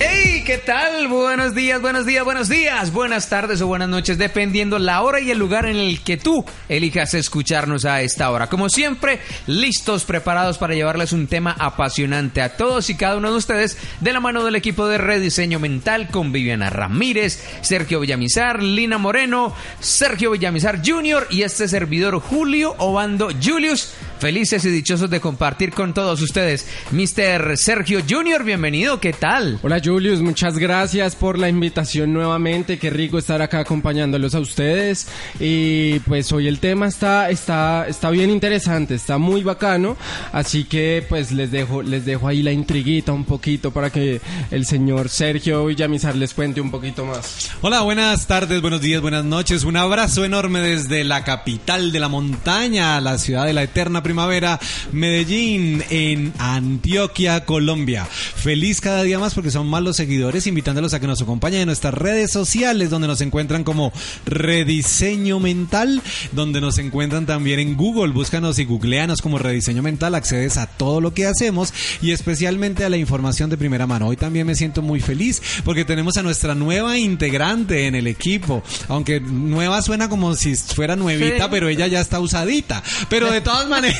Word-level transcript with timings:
¡Hey! 0.00 0.30
¿Qué 0.50 0.58
tal? 0.58 1.06
Buenos 1.06 1.54
días, 1.54 1.80
buenos 1.80 2.06
días, 2.06 2.24
buenos 2.24 2.48
días, 2.48 2.92
buenas 2.92 3.28
tardes 3.28 3.60
o 3.60 3.68
buenas 3.68 3.88
noches, 3.88 4.18
dependiendo 4.18 4.80
la 4.80 5.02
hora 5.02 5.20
y 5.20 5.30
el 5.30 5.38
lugar 5.38 5.66
en 5.66 5.76
el 5.76 6.00
que 6.00 6.16
tú 6.16 6.44
elijas 6.68 7.14
escucharnos 7.14 7.84
a 7.84 8.00
esta 8.02 8.30
hora. 8.30 8.48
Como 8.48 8.68
siempre, 8.68 9.20
listos, 9.46 10.04
preparados 10.04 10.58
para 10.58 10.74
llevarles 10.74 11.12
un 11.12 11.28
tema 11.28 11.54
apasionante 11.56 12.42
a 12.42 12.56
todos 12.56 12.90
y 12.90 12.96
cada 12.96 13.16
uno 13.16 13.30
de 13.30 13.36
ustedes 13.36 13.78
de 14.00 14.12
la 14.12 14.18
mano 14.18 14.42
del 14.42 14.56
equipo 14.56 14.88
de 14.88 14.98
Rediseño 14.98 15.60
Mental 15.60 16.08
con 16.08 16.32
Viviana 16.32 16.70
Ramírez, 16.70 17.44
Sergio 17.60 18.00
Villamizar, 18.00 18.60
Lina 18.62 18.98
Moreno, 18.98 19.54
Sergio 19.78 20.32
Villamizar 20.32 20.80
Jr. 20.84 21.28
y 21.30 21.42
este 21.42 21.68
servidor 21.68 22.18
Julio 22.18 22.74
Obando 22.78 23.28
Julius. 23.40 23.92
Felices 24.20 24.66
y 24.66 24.68
dichosos 24.68 25.08
de 25.08 25.18
compartir 25.18 25.70
con 25.70 25.94
todos 25.94 26.20
ustedes. 26.20 26.66
Mr. 26.90 27.56
Sergio 27.56 28.00
Jr., 28.06 28.44
bienvenido, 28.44 29.00
¿qué 29.00 29.14
tal? 29.14 29.58
Hola 29.62 29.80
Julius, 29.82 30.20
muchas 30.20 30.58
gracias 30.58 31.16
por 31.16 31.38
la 31.38 31.48
invitación 31.48 32.12
nuevamente. 32.12 32.78
Qué 32.78 32.90
rico 32.90 33.16
estar 33.16 33.40
acá 33.40 33.60
acompañándolos 33.60 34.34
a 34.34 34.40
ustedes. 34.40 35.08
Y 35.40 36.00
pues 36.00 36.30
hoy 36.32 36.48
el 36.48 36.58
tema 36.58 36.86
está, 36.86 37.30
está, 37.30 37.86
está 37.88 38.10
bien 38.10 38.28
interesante, 38.28 38.94
está 38.94 39.16
muy 39.16 39.42
bacano. 39.42 39.96
Así 40.32 40.64
que 40.64 41.02
pues 41.08 41.32
les 41.32 41.50
dejo, 41.50 41.82
les 41.82 42.04
dejo 42.04 42.28
ahí 42.28 42.42
la 42.42 42.52
intriguita 42.52 43.12
un 43.12 43.24
poquito 43.24 43.70
para 43.70 43.88
que 43.88 44.20
el 44.50 44.66
señor 44.66 45.08
Sergio 45.08 45.64
Villamizar 45.64 46.14
les 46.14 46.34
cuente 46.34 46.60
un 46.60 46.70
poquito 46.70 47.06
más. 47.06 47.52
Hola, 47.62 47.80
buenas 47.80 48.26
tardes, 48.26 48.60
buenos 48.60 48.82
días, 48.82 49.00
buenas 49.00 49.24
noches. 49.24 49.64
Un 49.64 49.78
abrazo 49.78 50.26
enorme 50.26 50.60
desde 50.60 51.04
la 51.04 51.24
capital 51.24 51.90
de 51.90 52.00
la 52.00 52.08
montaña, 52.08 53.00
la 53.00 53.16
ciudad 53.16 53.46
de 53.46 53.54
la 53.54 53.62
eterna 53.62 54.02
primavera, 54.10 54.58
Medellín, 54.90 55.84
en 55.88 56.32
Antioquia, 56.38 57.44
Colombia. 57.44 58.04
Feliz 58.06 58.80
cada 58.80 59.04
día 59.04 59.20
más 59.20 59.34
porque 59.34 59.52
son 59.52 59.68
más 59.68 59.84
los 59.84 59.96
seguidores, 59.96 60.48
invitándolos 60.48 60.94
a 60.94 60.98
que 60.98 61.06
nos 61.06 61.22
acompañen 61.22 61.60
en 61.60 61.66
nuestras 61.66 61.94
redes 61.94 62.32
sociales, 62.32 62.90
donde 62.90 63.06
nos 63.06 63.20
encuentran 63.20 63.62
como 63.62 63.92
Rediseño 64.26 65.38
Mental, 65.38 66.02
donde 66.32 66.60
nos 66.60 66.78
encuentran 66.78 67.24
también 67.24 67.60
en 67.60 67.76
Google. 67.76 68.12
Búscanos 68.12 68.58
y 68.58 68.64
googleanos 68.64 69.22
como 69.22 69.38
Rediseño 69.38 69.80
Mental, 69.80 70.16
accedes 70.16 70.56
a 70.56 70.66
todo 70.66 71.00
lo 71.00 71.14
que 71.14 71.26
hacemos 71.28 71.72
y 72.02 72.10
especialmente 72.10 72.84
a 72.84 72.88
la 72.88 72.96
información 72.96 73.48
de 73.48 73.58
primera 73.58 73.86
mano. 73.86 74.08
Hoy 74.08 74.16
también 74.16 74.44
me 74.44 74.56
siento 74.56 74.82
muy 74.82 75.00
feliz 75.00 75.40
porque 75.64 75.84
tenemos 75.84 76.16
a 76.16 76.24
nuestra 76.24 76.56
nueva 76.56 76.98
integrante 76.98 77.86
en 77.86 77.94
el 77.94 78.08
equipo. 78.08 78.64
Aunque 78.88 79.20
nueva 79.20 79.80
suena 79.82 80.08
como 80.08 80.34
si 80.34 80.56
fuera 80.56 80.96
nuevita, 80.96 81.44
Sí. 81.44 81.48
pero 81.48 81.68
ella 81.68 81.86
ya 81.86 82.00
está 82.00 82.18
usadita. 82.18 82.82
Pero 83.08 83.30
de 83.30 83.40
todas 83.40 83.68
maneras, 83.68 83.99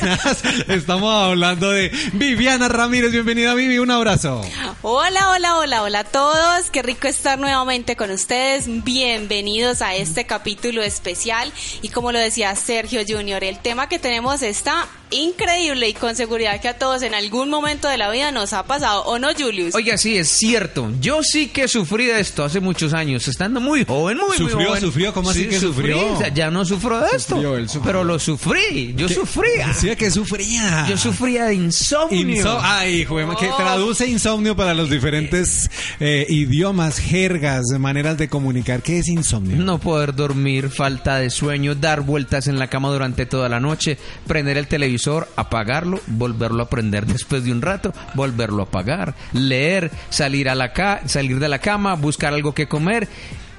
estamos 0.67 1.13
hablando 1.13 1.71
de 1.71 1.89
Viviana 2.13 2.67
Ramírez. 2.67 3.11
Bienvenida, 3.11 3.53
Vivi. 3.53 3.79
Un 3.79 3.91
abrazo. 3.91 4.41
Hola, 4.81 5.31
hola, 5.31 5.57
hola, 5.57 5.83
hola 5.83 5.99
a 5.99 6.03
todos. 6.03 6.69
Qué 6.71 6.81
rico 6.81 7.07
estar 7.07 7.39
nuevamente 7.39 7.95
con 7.95 8.11
ustedes. 8.11 8.65
Bienvenidos 8.83 9.81
a 9.81 9.95
este 9.95 10.25
capítulo 10.25 10.81
especial. 10.81 11.51
Y 11.81 11.89
como 11.89 12.11
lo 12.11 12.19
decía 12.19 12.55
Sergio 12.55 13.01
Junior, 13.07 13.43
el 13.43 13.59
tema 13.59 13.87
que 13.87 13.99
tenemos 13.99 14.41
está 14.41 14.87
increíble 15.11 15.89
y 15.89 15.93
con 15.93 16.15
seguridad 16.15 16.59
que 16.61 16.67
a 16.69 16.77
todos 16.77 17.01
en 17.03 17.13
algún 17.13 17.49
momento 17.49 17.87
de 17.87 17.97
la 17.97 18.09
vida 18.11 18.31
nos 18.31 18.53
ha 18.53 18.63
pasado. 18.63 19.03
¿O 19.03 19.19
no, 19.19 19.27
Julius? 19.37 19.75
Oiga, 19.75 19.97
sí, 19.97 20.17
es 20.17 20.29
cierto. 20.29 20.91
Yo 20.99 21.21
sí 21.23 21.47
que 21.47 21.67
sufrí 21.67 22.05
de 22.05 22.19
esto 22.19 22.43
hace 22.43 22.59
muchos 22.59 22.93
años, 22.93 23.27
estando 23.27 23.59
muy 23.59 23.85
joven, 23.85 24.17
muy, 24.17 24.27
muy 24.29 24.37
¿Sufrió, 24.37 24.67
joven. 24.69 24.81
sufrió? 24.81 25.13
¿Cómo 25.13 25.29
así 25.29 25.43
Sí, 25.43 25.49
que 25.49 25.59
sufrí. 25.59 25.91
sufrió? 25.91 26.13
O 26.13 26.17
sea, 26.17 26.29
ya 26.33 26.49
no 26.49 26.65
sufro 26.65 26.99
de 26.99 27.07
esto. 27.15 27.35
Sufrió, 27.35 27.57
él 27.57 27.67
sufrió. 27.67 27.83
Pero 27.83 28.03
lo 28.03 28.19
sufrí. 28.19 28.93
Yo 28.95 29.09
sufría. 29.09 29.73
Sí, 29.73 29.95
que 29.95 30.09
sufría. 30.09 30.85
Yo 30.87 30.97
sufría 30.97 31.45
de 31.45 31.55
insomnio. 31.55 32.21
Inso- 32.43 32.59
Ay, 32.61 33.05
juega, 33.05 33.35
que 33.35 33.47
traduce 33.57 34.07
insomnio 34.07 34.55
para 34.55 34.73
los 34.73 34.89
diferentes 34.89 35.69
eh, 35.99 36.25
idiomas, 36.29 36.97
jergas, 36.99 37.65
maneras 37.79 38.17
de 38.17 38.29
comunicar. 38.29 38.81
¿Qué 38.81 38.99
es 38.99 39.07
insomnio? 39.07 39.57
No 39.57 39.79
poder 39.79 40.15
dormir, 40.15 40.69
falta 40.69 41.17
de 41.17 41.29
sueño, 41.29 41.75
dar 41.75 42.01
vueltas 42.01 42.47
en 42.47 42.57
la 42.59 42.67
cama 42.67 42.89
durante 42.89 43.25
toda 43.25 43.49
la 43.49 43.59
noche, 43.59 43.97
prender 44.27 44.57
el 44.57 44.67
televisor, 44.67 45.00
apagarlo, 45.35 45.99
volverlo 46.07 46.63
a 46.63 46.69
prender 46.69 47.05
después 47.07 47.43
de 47.43 47.51
un 47.51 47.61
rato, 47.61 47.93
volverlo 48.13 48.61
a 48.61 48.65
apagar, 48.65 49.15
leer, 49.33 49.91
salir 50.09 50.49
a 50.49 50.55
la 50.55 50.73
ca 50.73 51.01
salir 51.05 51.39
de 51.39 51.49
la 51.49 51.59
cama, 51.59 51.95
buscar 51.95 52.33
algo 52.33 52.53
que 52.53 52.67
comer 52.67 53.07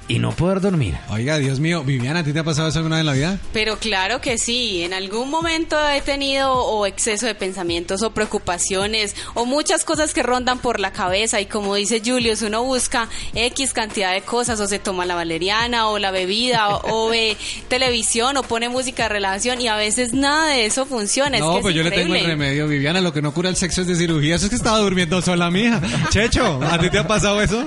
y 0.07 0.19
no 0.19 0.31
poder 0.31 0.59
dormir. 0.59 0.95
Oiga, 1.09 1.37
Dios 1.37 1.59
mío, 1.59 1.83
Viviana, 1.83 2.19
¿a 2.19 2.23
ti 2.23 2.33
te 2.33 2.39
ha 2.39 2.43
pasado 2.43 2.67
eso 2.67 2.79
alguna 2.79 2.97
vez 2.97 3.01
en 3.01 3.05
la 3.05 3.13
vida? 3.13 3.39
Pero 3.53 3.77
claro 3.77 4.19
que 4.19 4.37
sí, 4.37 4.83
en 4.83 4.93
algún 4.93 5.29
momento 5.29 5.77
he 5.89 6.01
tenido 6.01 6.53
o 6.53 6.85
exceso 6.85 7.25
de 7.25 7.35
pensamientos 7.35 8.03
o 8.03 8.11
preocupaciones 8.11 9.15
o 9.33 9.45
muchas 9.45 9.85
cosas 9.85 10.13
que 10.13 10.21
rondan 10.21 10.59
por 10.59 10.79
la 10.79 10.91
cabeza 10.91 11.39
y 11.39 11.45
como 11.45 11.75
dice 11.75 12.01
Julius, 12.03 12.41
uno 12.41 12.63
busca 12.63 13.07
X 13.33 13.73
cantidad 13.73 14.13
de 14.13 14.21
cosas 14.21 14.59
o 14.59 14.67
se 14.67 14.79
toma 14.79 15.05
la 15.05 15.15
valeriana 15.15 15.87
o 15.87 15.99
la 15.99 16.11
bebida 16.11 16.69
o, 16.69 17.05
o 17.05 17.09
ve 17.09 17.37
televisión 17.69 18.35
o 18.37 18.43
pone 18.43 18.67
música 18.69 19.03
de 19.03 19.09
relajación 19.09 19.61
y 19.61 19.67
a 19.67 19.75
veces 19.77 20.13
nada 20.13 20.49
de 20.49 20.65
eso 20.65 20.85
funciona. 20.85 21.37
es 21.37 21.43
no, 21.43 21.55
que 21.55 21.61
pues 21.61 21.75
es 21.75 21.77
yo 21.77 21.83
le 21.83 21.91
tengo 21.91 22.13
el 22.15 22.25
remedio, 22.25 22.67
Viviana. 22.67 22.99
Lo 22.99 23.13
que 23.13 23.21
no 23.21 23.33
cura 23.33 23.49
el 23.49 23.55
sexo 23.55 23.81
es 23.81 23.87
de 23.87 23.95
cirugía. 23.95 24.35
Eso 24.35 24.45
es 24.45 24.49
que 24.49 24.55
estaba 24.55 24.79
durmiendo 24.79 25.21
sola, 25.21 25.49
mija. 25.49 25.81
Checho, 26.09 26.59
¿a 26.61 26.77
ti 26.77 26.89
te 26.89 26.99
ha 26.99 27.07
pasado 27.07 27.41
eso? 27.41 27.65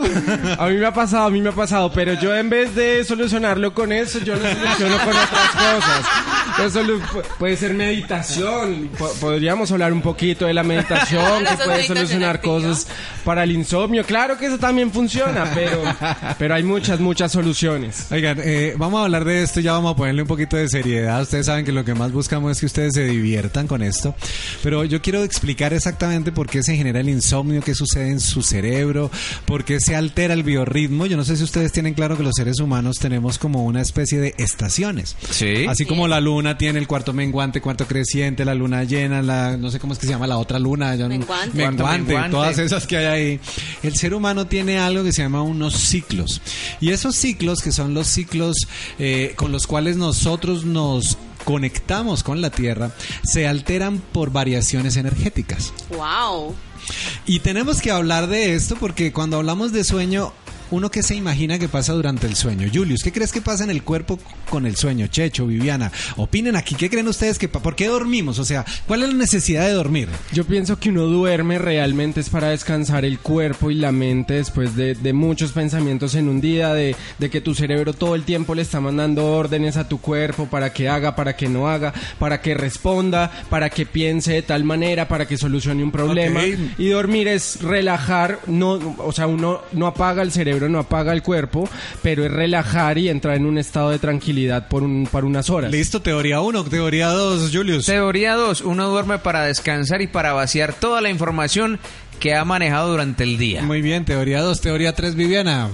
A 0.58 0.66
mí 0.66 0.76
me 0.76 0.86
ha 0.86 0.92
pasado, 0.92 1.24
a 1.24 1.30
mí 1.30 1.40
me 1.40 1.48
ha 1.48 1.52
pasado, 1.52 1.90
pero 1.92 2.14
yo 2.14 2.25
en 2.34 2.48
vez 2.48 2.74
de 2.74 3.04
solucionarlo 3.04 3.74
con 3.74 3.92
eso, 3.92 4.18
yo 4.20 4.34
lo 4.36 4.42
soluciono 4.42 4.98
con 4.98 5.08
otras 5.08 5.50
cosas. 5.50 6.06
Eso 6.64 6.82
puede 7.38 7.56
ser 7.56 7.74
meditación. 7.74 8.88
Po- 8.98 9.12
podríamos 9.20 9.70
hablar 9.72 9.92
un 9.92 10.00
poquito 10.00 10.46
de 10.46 10.54
la 10.54 10.62
meditación, 10.62 11.44
que 11.44 11.64
puede 11.64 11.82
solucionar 11.84 12.40
cosas 12.40 12.86
para 13.24 13.42
el 13.44 13.52
insomnio. 13.52 14.04
Claro 14.04 14.38
que 14.38 14.46
eso 14.46 14.58
también 14.58 14.90
funciona, 14.92 15.50
pero, 15.54 15.82
pero 16.38 16.54
hay 16.54 16.62
muchas, 16.62 16.98
muchas 17.00 17.32
soluciones. 17.32 18.06
Oigan, 18.10 18.38
eh, 18.42 18.74
vamos 18.78 19.00
a 19.00 19.04
hablar 19.04 19.24
de 19.24 19.42
esto, 19.42 19.60
ya 19.60 19.72
vamos 19.72 19.92
a 19.92 19.96
ponerle 19.96 20.22
un 20.22 20.28
poquito 20.28 20.56
de 20.56 20.68
seriedad. 20.68 21.20
Ustedes 21.22 21.46
saben 21.46 21.64
que 21.64 21.72
lo 21.72 21.84
que 21.84 21.94
más 21.94 22.12
buscamos 22.12 22.52
es 22.52 22.60
que 22.60 22.66
ustedes 22.66 22.94
se 22.94 23.04
diviertan 23.04 23.66
con 23.66 23.82
esto. 23.82 24.14
Pero 24.62 24.84
yo 24.84 25.02
quiero 25.02 25.22
explicar 25.24 25.72
exactamente 25.74 26.32
por 26.32 26.48
qué 26.48 26.62
se 26.62 26.74
genera 26.76 27.00
el 27.00 27.08
insomnio, 27.08 27.60
qué 27.62 27.74
sucede 27.74 28.08
en 28.10 28.20
su 28.20 28.42
cerebro, 28.42 29.10
por 29.44 29.64
qué 29.64 29.80
se 29.80 29.94
altera 29.96 30.32
el 30.32 30.42
biorritmo. 30.42 31.06
Yo 31.06 31.16
no 31.16 31.24
sé 31.24 31.36
si 31.36 31.44
ustedes 31.44 31.72
tienen 31.72 31.94
claro 31.94 32.15
que 32.16 32.22
los 32.22 32.34
seres 32.36 32.58
humanos 32.60 32.98
tenemos 32.98 33.38
como 33.38 33.64
una 33.64 33.80
especie 33.80 34.18
de 34.20 34.34
estaciones. 34.38 35.16
Sí. 35.30 35.66
Así 35.68 35.84
como 35.86 36.08
la 36.08 36.20
luna 36.20 36.58
tiene 36.58 36.78
el 36.78 36.86
cuarto 36.86 37.12
menguante, 37.12 37.60
cuarto 37.60 37.86
creciente, 37.86 38.44
la 38.44 38.54
luna 38.54 38.84
llena, 38.84 39.22
la 39.22 39.56
no 39.56 39.70
sé 39.70 39.78
cómo 39.78 39.92
es 39.92 39.98
que 39.98 40.06
se 40.06 40.12
llama 40.12 40.26
la 40.26 40.38
otra 40.38 40.58
luna, 40.58 40.94
yo 40.96 41.04
no- 41.08 41.10
Menguante. 41.16 41.56
menguante, 41.56 41.82
Cuarto 41.82 42.04
menguante. 42.04 42.30
todas 42.30 42.58
esas 42.58 42.86
que 42.86 42.96
hay 42.96 43.04
ahí. 43.06 43.40
El 43.82 43.96
ser 43.96 44.14
humano 44.14 44.46
tiene 44.46 44.78
algo 44.78 45.04
que 45.04 45.12
se 45.12 45.22
llama 45.22 45.42
unos 45.42 45.74
ciclos. 45.74 46.40
Y 46.80 46.90
esos 46.90 47.16
ciclos, 47.16 47.60
que 47.62 47.72
son 47.72 47.94
los 47.94 48.06
ciclos 48.06 48.56
eh, 48.98 49.32
con 49.36 49.52
los 49.52 49.66
cuales 49.66 49.96
nosotros 49.96 50.64
nos 50.64 51.18
conectamos 51.44 52.22
con 52.22 52.40
la 52.40 52.50
Tierra, 52.50 52.90
se 53.22 53.46
alteran 53.46 53.98
por 54.12 54.30
variaciones 54.32 54.96
energéticas. 54.96 55.72
Wow. 55.96 56.54
Y 57.26 57.40
tenemos 57.40 57.80
que 57.80 57.90
hablar 57.90 58.26
de 58.28 58.54
esto 58.54 58.76
porque 58.76 59.12
cuando 59.12 59.36
hablamos 59.36 59.72
de 59.72 59.84
sueño, 59.84 60.32
uno 60.70 60.90
que 60.90 61.02
se 61.02 61.14
imagina 61.14 61.58
que 61.58 61.68
pasa 61.68 61.92
durante 61.92 62.26
el 62.26 62.34
sueño. 62.34 62.68
Julius, 62.72 63.02
¿qué 63.02 63.12
crees 63.12 63.32
que 63.32 63.40
pasa 63.40 63.64
en 63.64 63.70
el 63.70 63.82
cuerpo 63.82 64.18
con 64.50 64.66
el 64.66 64.76
sueño? 64.76 65.06
Checho, 65.06 65.46
Viviana, 65.46 65.92
opinen 66.16 66.56
aquí, 66.56 66.74
¿qué 66.74 66.90
creen 66.90 67.08
ustedes 67.08 67.38
que 67.38 67.48
por 67.48 67.76
qué 67.76 67.86
dormimos? 67.86 68.38
O 68.38 68.44
sea, 68.44 68.64
¿cuál 68.86 69.02
es 69.02 69.08
la 69.08 69.14
necesidad 69.14 69.66
de 69.66 69.72
dormir? 69.72 70.08
Yo 70.32 70.44
pienso 70.44 70.78
que 70.78 70.90
uno 70.90 71.02
duerme 71.02 71.58
realmente 71.58 72.20
es 72.20 72.28
para 72.28 72.48
descansar 72.48 73.04
el 73.04 73.18
cuerpo 73.18 73.70
y 73.70 73.74
la 73.74 73.92
mente 73.92 74.34
después 74.34 74.76
de, 74.76 74.94
de 74.94 75.12
muchos 75.12 75.52
pensamientos 75.52 76.14
en 76.14 76.28
un 76.28 76.40
día, 76.40 76.74
de, 76.74 76.96
de 77.18 77.30
que 77.30 77.40
tu 77.40 77.54
cerebro 77.54 77.92
todo 77.92 78.14
el 78.14 78.24
tiempo 78.24 78.54
le 78.54 78.62
está 78.62 78.80
mandando 78.80 79.26
órdenes 79.26 79.76
a 79.76 79.88
tu 79.88 80.00
cuerpo 80.00 80.46
para 80.46 80.72
que 80.72 80.88
haga, 80.88 81.16
para 81.16 81.36
que 81.36 81.48
no 81.48 81.68
haga, 81.68 81.92
para 82.18 82.40
que 82.40 82.54
responda, 82.54 83.30
para 83.50 83.70
que 83.70 83.86
piense 83.86 84.32
de 84.32 84.42
tal 84.42 84.64
manera, 84.64 85.08
para 85.08 85.26
que 85.26 85.36
solucione 85.36 85.82
un 85.82 85.92
problema. 85.92 86.40
Y 86.78 86.88
dormir 86.88 87.28
es 87.28 87.62
relajar, 87.62 88.40
no, 88.46 88.96
o 88.98 89.12
sea, 89.12 89.26
uno 89.26 89.60
no 89.72 89.86
apaga 89.86 90.22
el 90.22 90.32
cerebro, 90.32 90.55
no 90.68 90.78
apaga 90.78 91.12
el 91.12 91.22
cuerpo, 91.22 91.68
pero 92.02 92.24
es 92.24 92.32
relajar 92.32 92.98
y 92.98 93.08
entrar 93.08 93.36
en 93.36 93.46
un 93.46 93.58
estado 93.58 93.90
de 93.90 93.98
tranquilidad 93.98 94.68
por, 94.68 94.82
un, 94.82 95.06
por 95.10 95.24
unas 95.24 95.50
horas. 95.50 95.70
Listo, 95.70 96.00
teoría 96.00 96.40
1, 96.40 96.64
teoría 96.64 97.08
2, 97.08 97.50
Julius. 97.52 97.86
Teoría 97.86 98.34
2. 98.34 98.62
Uno 98.62 98.88
duerme 98.88 99.18
para 99.18 99.44
descansar 99.44 100.02
y 100.02 100.06
para 100.06 100.32
vaciar 100.32 100.74
toda 100.74 101.00
la 101.00 101.10
información 101.10 101.78
que 102.18 102.34
ha 102.34 102.44
manejado 102.44 102.90
durante 102.90 103.24
el 103.24 103.38
día. 103.38 103.62
Muy 103.62 103.82
bien, 103.82 104.04
teoría 104.04 104.40
2, 104.40 104.60
teoría 104.60 104.94
3, 104.94 105.14
Viviana. 105.14 105.68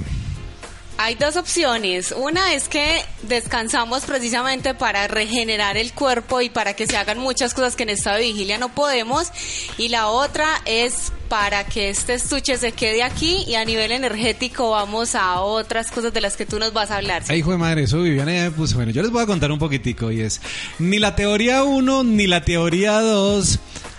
Hay 1.04 1.16
dos 1.16 1.34
opciones. 1.34 2.14
Una 2.16 2.54
es 2.54 2.68
que 2.68 3.00
descansamos 3.24 4.04
precisamente 4.04 4.72
para 4.72 5.08
regenerar 5.08 5.76
el 5.76 5.92
cuerpo 5.92 6.40
y 6.40 6.48
para 6.48 6.74
que 6.74 6.86
se 6.86 6.96
hagan 6.96 7.18
muchas 7.18 7.54
cosas 7.54 7.74
que 7.74 7.82
en 7.82 7.88
estado 7.88 8.18
de 8.18 8.22
vigilia 8.22 8.56
no 8.56 8.68
podemos. 8.68 9.32
Y 9.78 9.88
la 9.88 10.06
otra 10.06 10.46
es 10.64 11.10
para 11.28 11.64
que 11.64 11.88
este 11.88 12.14
estuche 12.14 12.56
se 12.56 12.70
quede 12.70 13.02
aquí 13.02 13.42
y 13.48 13.56
a 13.56 13.64
nivel 13.64 13.90
energético 13.90 14.70
vamos 14.70 15.16
a 15.16 15.40
otras 15.40 15.90
cosas 15.90 16.12
de 16.12 16.20
las 16.20 16.36
que 16.36 16.46
tú 16.46 16.60
nos 16.60 16.72
vas 16.72 16.92
a 16.92 16.98
hablar. 16.98 17.24
Ay, 17.26 17.40
hijo 17.40 17.50
de 17.50 17.58
madre, 17.58 17.82
eso 17.82 18.00
Viviana 18.00 18.32
ya. 18.32 18.50
Bueno, 18.50 18.92
yo 18.92 19.02
les 19.02 19.10
voy 19.10 19.24
a 19.24 19.26
contar 19.26 19.50
un 19.50 19.58
poquitico 19.58 20.12
y 20.12 20.20
es 20.20 20.40
ni 20.78 21.00
la 21.00 21.16
teoría 21.16 21.64
1 21.64 22.04
ni 22.04 22.28
la 22.28 22.44
teoría 22.44 23.00
2. 23.00 23.58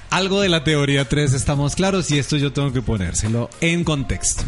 Algo 0.10 0.40
de 0.40 0.48
la 0.48 0.64
teoría 0.64 1.10
3 1.10 1.34
estamos 1.34 1.76
claros 1.76 2.12
y 2.12 2.20
esto 2.20 2.38
yo 2.38 2.54
tengo 2.54 2.72
que 2.72 2.82
ponérselo 2.82 3.50
en 3.60 3.84
contexto. 3.84 4.46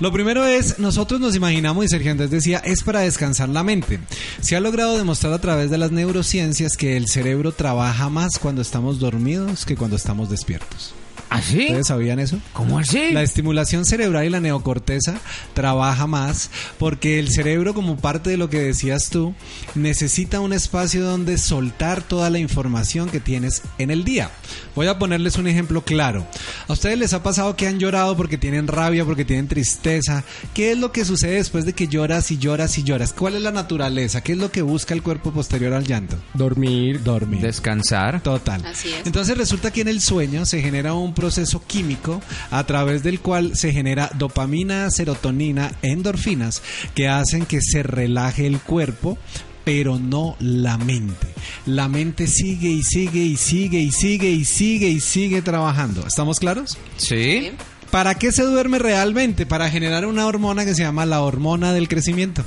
Lo 0.00 0.12
primero 0.12 0.44
es, 0.46 0.78
nosotros 0.78 1.20
nos 1.20 1.36
imaginamos, 1.36 1.84
y 1.84 1.88
Sergio 1.88 2.10
Andrés 2.10 2.30
decía, 2.30 2.58
es 2.58 2.82
para 2.82 3.00
descansar 3.00 3.48
la 3.48 3.62
mente. 3.62 4.00
Se 4.40 4.56
ha 4.56 4.60
logrado 4.60 4.96
demostrar 4.96 5.32
a 5.32 5.40
través 5.40 5.70
de 5.70 5.78
las 5.78 5.92
neurociencias 5.92 6.76
que 6.76 6.96
el 6.96 7.08
cerebro 7.08 7.52
trabaja 7.52 8.08
más 8.08 8.38
cuando 8.40 8.62
estamos 8.62 8.98
dormidos 8.98 9.64
que 9.64 9.76
cuando 9.76 9.96
estamos 9.96 10.30
despiertos. 10.30 10.94
¿Así? 11.34 11.62
¿Ustedes 11.62 11.88
sabían 11.88 12.20
eso? 12.20 12.38
¿Cómo 12.52 12.78
así? 12.78 13.10
La 13.10 13.22
estimulación 13.22 13.84
cerebral 13.84 14.24
y 14.24 14.30
la 14.30 14.38
neocorteza 14.38 15.16
trabaja 15.52 16.06
más 16.06 16.48
porque 16.78 17.18
el 17.18 17.32
cerebro, 17.32 17.74
como 17.74 17.96
parte 17.96 18.30
de 18.30 18.36
lo 18.36 18.48
que 18.48 18.60
decías 18.60 19.10
tú, 19.10 19.34
necesita 19.74 20.38
un 20.38 20.52
espacio 20.52 21.04
donde 21.04 21.36
soltar 21.36 22.02
toda 22.02 22.30
la 22.30 22.38
información 22.38 23.08
que 23.08 23.18
tienes 23.18 23.62
en 23.78 23.90
el 23.90 24.04
día. 24.04 24.30
Voy 24.76 24.86
a 24.86 24.96
ponerles 24.96 25.36
un 25.36 25.48
ejemplo 25.48 25.82
claro. 25.82 26.24
¿A 26.68 26.72
ustedes 26.72 26.96
les 26.98 27.12
ha 27.14 27.24
pasado 27.24 27.56
que 27.56 27.66
han 27.66 27.80
llorado 27.80 28.16
porque 28.16 28.38
tienen 28.38 28.68
rabia, 28.68 29.04
porque 29.04 29.24
tienen 29.24 29.48
tristeza? 29.48 30.22
¿Qué 30.54 30.70
es 30.70 30.78
lo 30.78 30.92
que 30.92 31.04
sucede 31.04 31.34
después 31.34 31.64
de 31.64 31.72
que 31.72 31.88
lloras 31.88 32.30
y 32.30 32.38
lloras 32.38 32.78
y 32.78 32.84
lloras? 32.84 33.12
¿Cuál 33.12 33.34
es 33.34 33.42
la 33.42 33.50
naturaleza? 33.50 34.20
¿Qué 34.20 34.32
es 34.32 34.38
lo 34.38 34.52
que 34.52 34.62
busca 34.62 34.94
el 34.94 35.02
cuerpo 35.02 35.32
posterior 35.32 35.72
al 35.72 35.84
llanto? 35.84 36.16
Dormir. 36.32 37.02
Dormir. 37.02 37.40
Descansar. 37.40 38.22
Total. 38.22 38.64
Así 38.64 38.92
es. 38.92 39.04
Entonces 39.04 39.36
resulta 39.36 39.72
que 39.72 39.80
en 39.80 39.88
el 39.88 40.00
sueño 40.00 40.46
se 40.46 40.62
genera 40.62 40.94
un 40.94 41.12
proceso 41.12 41.23
químico 41.66 42.20
a 42.50 42.64
través 42.64 43.02
del 43.02 43.20
cual 43.20 43.56
se 43.56 43.72
genera 43.72 44.10
dopamina, 44.14 44.90
serotonina, 44.90 45.72
endorfinas 45.82 46.62
que 46.94 47.08
hacen 47.08 47.46
que 47.46 47.60
se 47.60 47.82
relaje 47.82 48.46
el 48.46 48.60
cuerpo 48.60 49.18
pero 49.64 49.98
no 49.98 50.36
la 50.40 50.76
mente. 50.76 51.26
La 51.64 51.88
mente 51.88 52.26
sigue 52.26 52.68
y 52.68 52.82
sigue 52.82 53.20
y 53.20 53.36
sigue 53.36 53.78
y 53.78 53.90
sigue 53.90 54.28
y 54.28 54.44
sigue 54.44 54.88
y 54.88 55.00
sigue 55.00 55.40
trabajando. 55.40 56.06
¿Estamos 56.06 56.38
claros? 56.38 56.76
Sí. 56.98 57.50
¿Para 57.90 58.16
qué 58.16 58.30
se 58.30 58.42
duerme 58.42 58.78
realmente? 58.78 59.46
Para 59.46 59.70
generar 59.70 60.04
una 60.04 60.26
hormona 60.26 60.64
que 60.64 60.74
se 60.74 60.82
llama 60.82 61.06
la 61.06 61.22
hormona 61.22 61.72
del 61.72 61.88
crecimiento. 61.88 62.44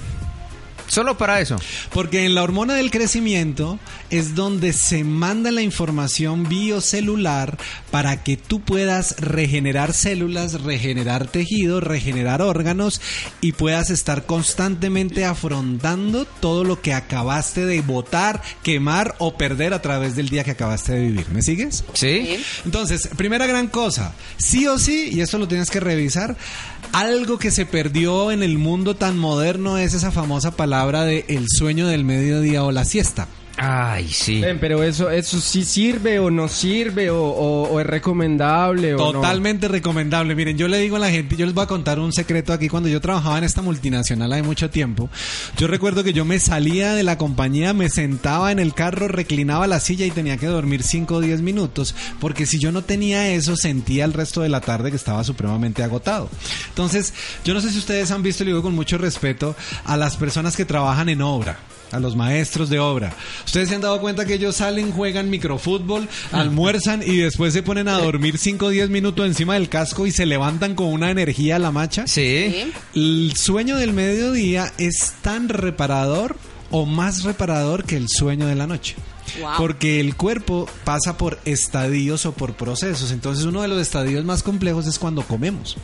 Solo 0.97 1.15
para 1.15 1.39
eso. 1.39 1.57
Porque 1.93 2.25
en 2.25 2.33
la 2.33 2.41
hormona 2.41 2.73
del 2.73 2.89
crecimiento 2.89 3.77
es 4.09 4.33
donde 4.33 4.73
se 4.73 5.03
manda 5.03 5.51
la 5.51 5.61
información 5.61 6.49
biocelular 6.49 7.55
para 7.91 8.23
que 8.23 8.35
tú 8.35 8.61
puedas 8.61 9.15
regenerar 9.19 9.93
células, 9.93 10.63
regenerar 10.63 11.27
tejidos, 11.27 11.83
regenerar 11.83 12.41
órganos 12.41 12.99
y 13.41 13.51
puedas 13.51 13.91
estar 13.91 14.25
constantemente 14.25 15.23
afrontando 15.23 16.25
todo 16.25 16.63
lo 16.63 16.81
que 16.81 16.95
acabaste 16.95 17.67
de 17.67 17.81
botar, 17.81 18.41
quemar 18.63 19.13
o 19.19 19.37
perder 19.37 19.75
a 19.75 19.83
través 19.83 20.15
del 20.15 20.29
día 20.29 20.43
que 20.43 20.51
acabaste 20.51 20.93
de 20.93 21.01
vivir. 21.01 21.27
¿Me 21.29 21.43
sigues? 21.43 21.83
Sí. 21.93 22.43
Entonces, 22.65 23.07
primera 23.15 23.45
gran 23.45 23.67
cosa, 23.67 24.15
sí 24.37 24.65
o 24.65 24.79
sí, 24.79 25.11
y 25.13 25.21
esto 25.21 25.37
lo 25.37 25.47
tienes 25.47 25.69
que 25.69 25.79
revisar, 25.79 26.35
algo 26.91 27.37
que 27.37 27.51
se 27.51 27.65
perdió 27.65 28.31
en 28.31 28.41
el 28.41 28.57
mundo 28.57 28.95
tan 28.95 29.17
moderno 29.17 29.77
es 29.77 29.93
esa 29.93 30.09
famosa 30.09 30.55
palabra 30.55 30.86
de 30.95 31.25
el 31.27 31.45
sueño 31.49 31.87
del 31.87 32.05
mediodía 32.05 32.63
o 32.63 32.71
la 32.71 32.85
siesta. 32.85 33.27
Ay, 33.59 34.07
sí. 34.13 34.39
Ven, 34.39 34.59
pero 34.59 34.83
eso, 34.83 35.09
eso 35.09 35.41
sí 35.41 35.63
sirve 35.65 36.19
o 36.19 36.29
no 36.29 36.47
sirve 36.47 37.09
o, 37.09 37.23
o- 37.23 37.63
o 37.69 37.79
es 37.79 37.87
recomendable 37.87 38.93
o 38.93 38.97
no? 38.97 39.11
Totalmente 39.13 39.67
recomendable. 39.67 40.35
Miren, 40.35 40.57
yo 40.59 40.67
le 40.67 40.77
digo 40.77 40.95
a 40.97 40.99
la 40.99 41.09
gente, 41.09 41.35
yo 41.35 41.45
les 41.45 41.55
voy 41.55 41.63
a 41.63 41.67
contar 41.67 41.99
un 41.99 42.13
secreto 42.13 42.53
aquí. 42.53 42.69
Cuando 42.69 42.87
yo 42.87 43.01
trabajaba 43.01 43.37
en 43.39 43.43
esta 43.43 43.63
multinacional 43.63 44.31
hace 44.31 44.43
mucho 44.43 44.69
tiempo, 44.69 45.09
yo 45.57 45.65
recuerdo 45.67 46.03
que 46.03 46.13
yo 46.13 46.23
me 46.23 46.37
salía 46.39 46.93
de 46.93 47.01
la 47.01 47.17
compañía, 47.17 47.73
me 47.73 47.89
sentaba 47.89 48.51
en 48.51 48.59
el 48.59 48.75
carro, 48.75 49.07
reclinaba 49.07 49.65
la 49.65 49.79
silla 49.79 50.05
y 50.05 50.11
tenía 50.11 50.37
que 50.37 50.45
dormir 50.45 50.83
5 50.83 51.15
o 51.15 51.19
10 51.21 51.41
minutos, 51.41 51.95
porque 52.19 52.45
si 52.45 52.59
yo 52.59 52.71
no 52.71 52.83
tenía 52.83 53.29
eso, 53.29 53.55
sentía 53.55 54.05
el 54.05 54.13
resto 54.13 54.41
de 54.41 54.49
la 54.49 54.61
tarde 54.61 54.91
que 54.91 54.97
estaba 54.97 55.23
supremamente 55.23 55.81
agotado. 55.83 56.29
Entonces, 56.69 57.11
yo 57.43 57.55
no 57.55 57.61
sé 57.61 57.71
si 57.71 57.79
ustedes 57.79 58.11
han 58.11 58.21
visto, 58.21 58.43
y 58.43 58.45
lo 58.45 58.51
digo 58.51 58.61
con 58.61 58.75
mucho 58.75 58.99
respeto, 58.99 59.55
a 59.85 59.97
las 59.97 60.15
personas 60.15 60.55
que 60.55 60.65
trabajan 60.65 61.09
en 61.09 61.23
obra. 61.23 61.57
A 61.91 61.99
los 61.99 62.15
maestros 62.15 62.69
de 62.69 62.79
obra. 62.79 63.15
Ustedes 63.45 63.69
se 63.69 63.75
han 63.75 63.81
dado 63.81 64.01
cuenta 64.01 64.25
que 64.25 64.33
ellos 64.33 64.57
salen, 64.57 64.91
juegan 64.91 65.29
microfútbol, 65.29 66.07
almuerzan 66.31 67.01
y 67.01 67.17
después 67.17 67.53
se 67.53 67.63
ponen 67.63 67.87
a 67.87 67.97
dormir 67.97 68.37
5 68.37 68.65
o 68.65 68.69
10 68.69 68.89
minutos 68.89 69.25
encima 69.25 69.53
del 69.53 69.69
casco 69.69 70.05
y 70.05 70.11
se 70.11 70.25
levantan 70.25 70.75
con 70.75 70.87
una 70.87 71.11
energía 71.11 71.55
a 71.55 71.59
la 71.59 71.71
macha. 71.71 72.05
Sí. 72.07 72.71
El 72.93 73.33
sueño 73.35 73.77
del 73.77 73.93
mediodía 73.93 74.71
es 74.77 75.13
tan 75.21 75.49
reparador 75.49 76.35
o 76.71 76.85
más 76.85 77.23
reparador 77.23 77.85
que 77.85 77.97
el 77.97 78.07
sueño 78.09 78.47
de 78.47 78.55
la 78.55 78.67
noche. 78.67 78.95
Wow. 79.41 79.51
Porque 79.57 79.99
el 79.99 80.15
cuerpo 80.15 80.67
pasa 80.83 81.17
por 81.17 81.39
estadios 81.45 82.25
o 82.25 82.31
por 82.31 82.53
procesos. 82.53 83.11
Entonces 83.11 83.45
uno 83.45 83.61
de 83.61 83.67
los 83.67 83.79
estadios 83.81 84.23
más 84.25 84.41
complejos 84.43 84.87
es 84.87 84.97
cuando 84.99 85.21
comemos. 85.21 85.77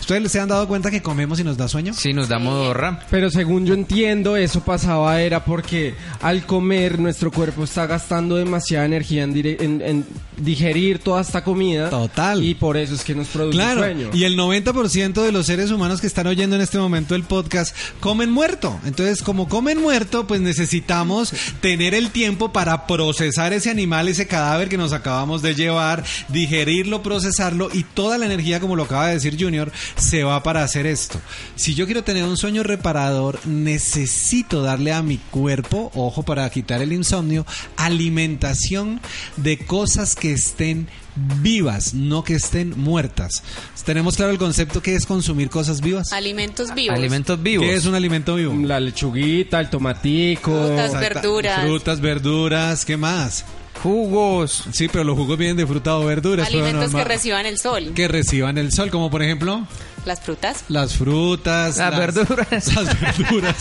¿Ustedes 0.00 0.32
se 0.32 0.40
han 0.40 0.48
dado 0.48 0.66
cuenta 0.66 0.90
que 0.90 1.02
comemos 1.02 1.38
y 1.40 1.44
nos 1.44 1.56
da 1.56 1.68
sueño? 1.68 1.92
Sí, 1.94 2.12
nos 2.12 2.28
da 2.28 2.38
modorra. 2.38 3.00
Pero 3.10 3.30
según 3.30 3.66
yo 3.66 3.74
entiendo, 3.74 4.36
eso 4.36 4.60
pasaba 4.60 5.20
era 5.20 5.44
porque 5.44 5.94
al 6.20 6.46
comer 6.46 6.98
nuestro 6.98 7.30
cuerpo 7.30 7.64
está 7.64 7.86
gastando 7.86 8.36
demasiada 8.36 8.86
energía 8.86 9.22
en- 9.24 9.36
en 9.82 10.06
digerir 10.40 10.98
toda 10.98 11.20
esta 11.22 11.44
comida. 11.44 11.90
Total. 11.90 12.42
Y 12.44 12.54
por 12.54 12.76
eso 12.76 12.94
es 12.94 13.04
que 13.04 13.14
nos 13.14 13.28
produce 13.28 13.56
Claro, 13.56 13.82
sueño. 13.82 14.10
y 14.12 14.24
el 14.24 14.36
90% 14.36 15.22
de 15.22 15.32
los 15.32 15.46
seres 15.46 15.70
humanos 15.70 16.00
que 16.00 16.06
están 16.06 16.26
oyendo 16.26 16.56
en 16.56 16.62
este 16.62 16.78
momento 16.78 17.14
el 17.14 17.22
podcast 17.24 17.74
comen 18.00 18.30
muerto. 18.30 18.78
Entonces, 18.84 19.22
como 19.22 19.48
comen 19.48 19.80
muerto, 19.80 20.26
pues 20.26 20.40
necesitamos 20.40 21.32
tener 21.60 21.94
el 21.94 22.10
tiempo 22.10 22.52
para 22.52 22.86
procesar 22.86 23.52
ese 23.52 23.70
animal, 23.70 24.08
ese 24.08 24.26
cadáver 24.26 24.68
que 24.68 24.76
nos 24.76 24.92
acabamos 24.92 25.42
de 25.42 25.54
llevar, 25.54 26.04
digerirlo, 26.28 27.02
procesarlo 27.02 27.68
y 27.72 27.84
toda 27.84 28.18
la 28.18 28.26
energía, 28.26 28.60
como 28.60 28.76
lo 28.76 28.84
acaba 28.84 29.08
de 29.08 29.14
decir 29.14 29.36
Junior, 29.38 29.70
se 29.96 30.24
va 30.24 30.42
para 30.42 30.62
hacer 30.62 30.86
esto. 30.86 31.20
Si 31.56 31.74
yo 31.74 31.86
quiero 31.86 32.04
tener 32.04 32.24
un 32.24 32.36
sueño 32.36 32.62
reparador, 32.62 33.38
necesito 33.46 34.62
darle 34.62 34.92
a 34.92 35.02
mi 35.02 35.18
cuerpo, 35.18 35.90
ojo 35.94 36.22
para 36.22 36.48
quitar 36.50 36.82
el 36.82 36.92
insomnio, 36.92 37.44
alimentación 37.76 39.00
de 39.36 39.58
cosas 39.58 40.14
que 40.14 40.29
estén 40.32 40.88
vivas, 41.40 41.94
no 41.94 42.24
que 42.24 42.34
estén 42.34 42.78
muertas. 42.78 43.42
Tenemos 43.84 44.16
claro 44.16 44.32
el 44.32 44.38
concepto 44.38 44.82
que 44.82 44.94
es 44.94 45.06
consumir 45.06 45.50
cosas 45.50 45.80
vivas. 45.80 46.12
Alimentos 46.12 46.74
vivos. 46.74 46.96
Alimentos 46.96 47.42
vivos. 47.42 47.66
¿Qué 47.66 47.74
es 47.74 47.86
un 47.86 47.94
alimento 47.94 48.34
vivo? 48.36 48.54
La 48.66 48.78
lechuguita, 48.80 49.60
el 49.60 49.70
tomatico. 49.70 50.50
Frutas, 50.52 50.86
Exacta- 50.94 51.00
verduras. 51.00 51.60
Frutas, 51.62 52.00
verduras, 52.00 52.84
¿qué 52.84 52.96
más? 52.96 53.44
jugos. 53.82 54.64
Sí, 54.72 54.88
pero 54.88 55.04
los 55.04 55.16
jugos 55.16 55.38
vienen 55.38 55.56
de 55.56 55.66
fruta 55.66 55.96
o 55.96 56.04
verduras. 56.04 56.46
Alimentos 56.48 56.94
que 56.94 57.04
reciban 57.04 57.46
el 57.46 57.58
sol. 57.58 57.92
que 57.94 58.08
reciban 58.08 58.58
el 58.58 58.72
sol, 58.72 58.90
como 58.90 59.10
por 59.10 59.22
ejemplo 59.22 59.66
Las 60.04 60.20
frutas. 60.20 60.64
las 60.68 60.94
frutas, 60.94 61.76
Las 61.76 61.96
verduras. 61.96 62.50
las 62.74 63.00
verduras. 63.00 63.56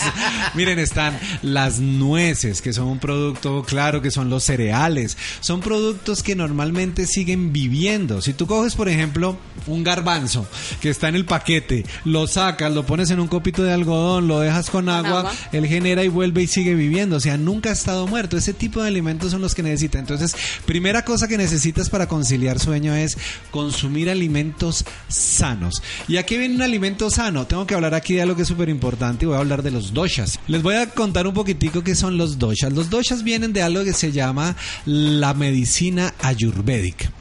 Miren, 0.55 0.79
están 0.79 1.17
las 1.41 1.79
nueces, 1.79 2.61
que 2.61 2.73
son 2.73 2.87
un 2.87 2.99
producto, 2.99 3.63
claro, 3.63 4.01
que 4.01 4.11
son 4.11 4.29
los 4.29 4.43
cereales. 4.43 5.17
Son 5.41 5.59
productos 5.59 6.23
que 6.23 6.35
normalmente 6.35 7.05
siguen 7.05 7.51
viviendo. 7.51 8.21
Si 8.21 8.33
tú 8.33 8.47
coges, 8.47 8.75
por 8.75 8.89
ejemplo, 8.89 9.37
un 9.67 9.83
garbanzo 9.83 10.47
que 10.81 10.89
está 10.89 11.09
en 11.09 11.15
el 11.15 11.25
paquete, 11.25 11.85
lo 12.05 12.27
sacas, 12.27 12.71
lo 12.73 12.85
pones 12.85 13.11
en 13.11 13.19
un 13.19 13.27
copito 13.27 13.63
de 13.63 13.73
algodón, 13.73 14.27
lo 14.27 14.39
dejas 14.39 14.69
con 14.69 14.89
agua, 14.89 15.19
agua. 15.19 15.33
él 15.51 15.67
genera 15.67 16.03
y 16.03 16.07
vuelve 16.07 16.43
y 16.43 16.47
sigue 16.47 16.73
viviendo. 16.73 17.17
O 17.17 17.19
sea, 17.19 17.37
nunca 17.37 17.69
ha 17.69 17.73
estado 17.73 18.07
muerto. 18.07 18.37
Ese 18.37 18.53
tipo 18.53 18.81
de 18.81 18.87
alimentos 18.87 19.31
son 19.31 19.41
los 19.41 19.55
que 19.55 19.63
necesita. 19.63 19.99
Entonces, 19.99 20.35
primera 20.65 21.03
cosa 21.03 21.27
que 21.27 21.37
necesitas 21.37 21.89
para 21.89 22.07
conciliar 22.07 22.59
sueño 22.59 22.93
es 22.95 23.17
consumir 23.51 24.09
alimentos 24.09 24.85
sanos. 25.07 25.81
¿Y 26.07 26.17
a 26.17 26.25
qué 26.29 26.37
viene 26.37 26.53
un 26.53 26.61
alimento 26.61 27.09
sano? 27.09 27.47
Tengo 27.47 27.65
que 27.65 27.73
hablar 27.73 27.95
aquí 27.95 28.13
de 28.13 28.21
algo 28.21 28.35
que 28.35 28.43
es 28.43 28.47
súper 28.47 28.69
importante 28.69 29.25
y 29.25 29.27
voy 29.27 29.35
a 29.35 29.39
hablar 29.39 29.63
de 29.63 29.71
los 29.71 29.95
doshas. 29.95 30.39
Les 30.47 30.61
voy 30.61 30.75
a 30.75 30.85
contar 30.85 31.25
un 31.25 31.33
poquitico 31.33 31.83
qué 31.83 31.95
son 31.95 32.17
los 32.17 32.37
doshas. 32.37 32.71
Los 32.71 32.91
doshas 32.91 33.23
vienen 33.23 33.51
de 33.51 33.63
algo 33.63 33.83
que 33.83 33.93
se 33.93 34.11
llama 34.11 34.55
la 34.85 35.33
medicina 35.33 36.13
ayurvédica. 36.21 37.11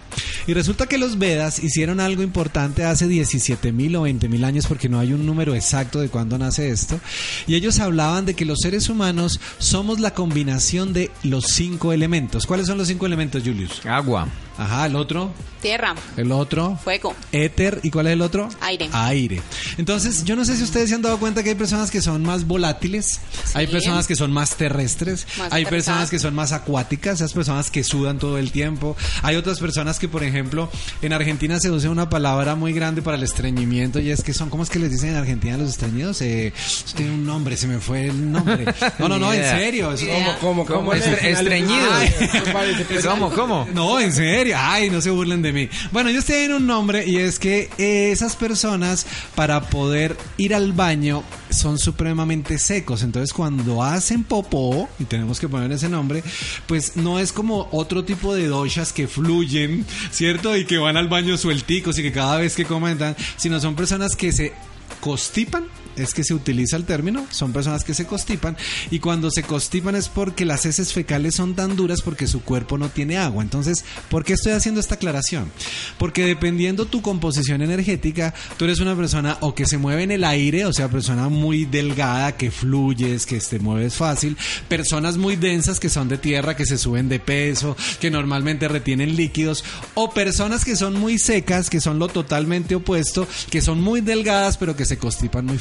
Y 0.47 0.53
resulta 0.53 0.85
que 0.85 0.99
los 0.99 1.19
Vedas 1.19 1.59
hicieron 1.65 2.01
algo 2.01 2.23
importante 2.23 2.85
hace 2.85 3.09
17 3.09 3.73
mil 3.73 3.97
o 3.97 4.03
20 4.03 4.29
mil 4.29 4.45
años 4.45 4.67
porque 4.67 4.91
no 4.91 5.01
hay 5.01 5.15
un 5.15 5.25
número 5.25 5.55
exacto 5.55 6.01
de 6.01 6.11
cuándo 6.11 6.37
nace 6.37 6.69
esto. 6.69 7.01
Y 7.47 7.55
ellos 7.55 7.79
hablaban 7.81 8.27
de 8.27 8.35
que 8.35 8.45
los 8.45 8.59
seres 8.61 8.91
humanos 8.91 9.41
somos 9.57 10.01
la 10.01 10.13
combinación 10.13 10.93
de 10.93 11.11
los 11.23 11.47
cinco 11.47 11.95
elementos. 11.95 12.47
¿Cuáles 12.47 12.67
son 12.67 12.77
los 12.77 12.89
cinco 12.89 13.07
elementos, 13.07 13.43
Julius? 13.43 13.81
Agua. 13.87 14.29
Ajá, 14.59 14.87
el 14.87 14.97
otro, 14.97 15.33
Tierra. 15.63 15.95
el 16.17 16.33
otro, 16.33 16.79
Fuego. 16.83 17.15
éter. 17.33 17.81
¿Y 17.83 17.91
cuál 17.91 18.09
es 18.09 18.13
el 18.15 18.23
otro? 18.23 18.49
Aire. 18.61 18.89
Aire. 18.93 19.41
Entonces, 19.77 20.25
yo 20.25 20.35
no 20.37 20.45
sé 20.45 20.57
si 20.57 20.63
ustedes 20.65 20.89
se 20.89 20.95
han 20.97 21.03
dado 21.03 21.19
cuenta 21.19 21.43
que 21.43 21.51
hay 21.51 21.55
personas 21.55 21.91
que 21.91 22.03
son 22.03 22.23
más 22.23 22.45
volátiles, 22.47 23.21
hay 23.55 23.67
personas 23.69 24.07
que 24.07 24.17
son 24.17 24.33
más 24.33 24.57
terrestres, 24.57 25.27
Más 25.39 25.53
hay 25.53 25.65
personas 25.65 26.11
que 26.11 26.19
son 26.19 26.35
más 26.35 26.53
acuáticas, 26.53 27.17
esas 27.17 27.33
personas 27.33 27.71
que 27.71 27.85
sudan 27.85 28.19
todo 28.19 28.37
el 28.39 28.51
tiempo. 28.53 28.97
Hay 29.23 29.37
otras 29.37 29.61
personas 29.61 29.99
que, 29.99 30.09
por 30.09 30.23
ejemplo, 30.25 30.71
en 31.03 31.13
Argentina 31.13 31.59
se 31.61 31.71
usa 31.71 31.89
una 31.91 32.09
palabra 32.11 32.55
muy 32.57 32.73
grande 32.73 33.01
para 33.03 33.17
el 33.17 33.23
estreñimiento 33.23 34.01
y 34.01 34.11
es 34.11 34.23
que 34.23 34.35
son, 34.35 34.51
¿cómo 34.51 34.63
es 34.65 34.71
que 34.71 34.79
les 34.79 34.91
dicen 34.91 35.11
en 35.11 35.17
Argentina 35.17 35.57
los 35.57 35.71
estreñidos? 35.71 36.21
Eh, 36.23 36.53
tiene 36.97 37.13
un 37.13 37.25
nombre, 37.25 37.57
se 37.57 37.67
me 37.69 37.79
fue 37.79 38.07
el 38.09 38.31
nombre. 38.33 38.65
No, 38.99 39.09
no, 39.09 39.19
no, 39.19 39.33
en 39.33 39.43
serio. 39.43 39.95
¿Cómo, 39.99 40.39
cómo, 40.41 40.67
¿Cómo? 40.67 40.79
cómo 40.81 40.93
Estre- 40.95 41.23
le- 41.23 41.31
estreñido. 41.31 41.89
Ay, 41.93 42.09
eso 42.21 42.53
parece 42.53 42.85
pues, 42.85 43.07
¿Cómo, 43.07 43.31
cómo? 43.31 43.69
No, 43.73 44.01
en 44.01 44.13
serio. 44.13 44.48
Ay, 44.55 44.91
no 44.91 45.01
se 45.01 45.11
burlen 45.11 45.43
de 45.43 45.53
mí. 45.53 45.69
Bueno, 45.93 46.11
ellos 46.11 46.25
tienen 46.25 46.53
un 46.53 46.67
nombre 46.67 47.07
y 47.07 47.17
es 47.17 47.39
que 47.39 47.71
eh, 47.79 48.11
esas 48.13 48.37
personas 48.37 49.07
para 49.35 49.63
poder 49.63 50.17
ir 50.37 50.55
al 50.55 50.73
baño 50.73 51.23
son 51.51 51.79
supremamente 51.79 52.59
secos. 52.59 53.03
Entonces, 53.03 53.33
cuando 53.33 53.83
hacen 53.83 54.25
popó, 54.25 54.89
y 54.99 55.05
tenemos 55.05 55.41
que 55.41 55.49
poner 55.49 55.73
ese 55.73 55.89
nombre, 55.89 56.23
pues 56.67 56.97
no 56.97 57.19
es 57.19 57.33
como 57.33 57.69
otro 57.73 58.05
tipo 58.05 58.35
de 58.35 58.47
doshas 58.47 58.93
que 58.93 59.09
fluyen, 59.09 59.85
¿cierto? 60.11 60.57
Y 60.57 60.65
que 60.65 60.79
van 60.79 60.97
al 60.97 61.09
baño 61.09 61.37
suelticos 61.37 61.99
y 61.99 62.03
que 62.03 62.13
cada 62.13 62.39
vez 62.39 62.55
que 62.55 62.65
comen 62.65 62.99
dan, 62.99 63.17
sino 63.37 63.61
son 63.61 63.75
personas 63.75 64.17
que 64.17 64.33
se 64.33 64.53
constipan 65.01 65.65
es 65.99 66.15
que 66.15 66.25
se 66.25 66.35
utiliza 66.35 66.77
el 66.77 66.85
término, 66.85 67.27
son 67.31 67.53
personas 67.53 67.85
que 67.85 67.95
se 67.95 68.07
constipan 68.07 68.57
y 68.91 68.99
cuando 68.99 69.31
se 69.31 69.43
constipan 69.43 69.95
es 69.95 70.09
porque 70.09 70.45
las 70.45 70.67
heces 70.67 70.93
fecales 70.93 71.35
son 71.35 71.55
tan 71.55 71.77
duras 71.77 72.03
porque 72.03 72.27
su 72.27 72.43
cuerpo 72.43 72.79
no 72.79 72.89
tiene 72.89 73.19
agua. 73.19 73.43
Entonces, 73.43 73.85
¿por 74.11 74.25
qué 74.25 74.35
estoy 74.35 74.53
haciendo 74.53 74.81
esta 74.81 74.97
aclaración? 74.97 75.51
Porque 75.99 76.25
dependiendo 76.25 76.87
tu 76.87 77.03
composición 77.03 77.63
energética, 77.63 78.35
tú 78.57 78.65
eres 78.65 78.81
una 78.81 78.97
persona 78.97 79.39
o 79.41 79.55
que 79.55 79.67
se 79.67 79.79
mueve 79.79 80.03
en 80.03 80.11
el 80.11 80.25
aire, 80.25 80.65
o 80.67 80.73
sea, 80.73 80.89
persona 80.89 81.29
muy 81.29 81.65
delgada, 81.65 82.37
que 82.37 82.51
fluyes, 82.51 83.27
que 83.27 83.39
te 83.41 83.59
mueves 83.59 83.95
fácil, 83.95 84.37
personas 84.69 85.17
muy 85.17 85.37
densas 85.37 85.81
que 85.81 85.89
son 85.89 86.09
de 86.09 86.19
tierra, 86.19 86.57
que 86.57 86.67
se 86.67 86.79
suben 86.79 87.09
de 87.09 87.21
peso, 87.21 87.77
que 88.01 88.11
normalmente 88.11 88.69
retienen 88.69 89.17
líquidos, 89.17 89.65
o 89.95 90.11
personas 90.11 90.65
que 90.65 90.77
son 90.77 90.95
muy 90.95 91.19
secas, 91.19 91.71
que 91.71 91.81
son 91.81 91.99
lo 91.99 92.09
totalmente 92.09 92.75
opuesto, 92.75 93.27
que 93.51 93.61
son 93.61 93.81
muy 93.81 94.01
delgadas 94.01 94.57
pero 94.57 94.77
que 94.77 94.85
se 94.85 94.99
constipan 94.99 95.47
muy 95.47 95.59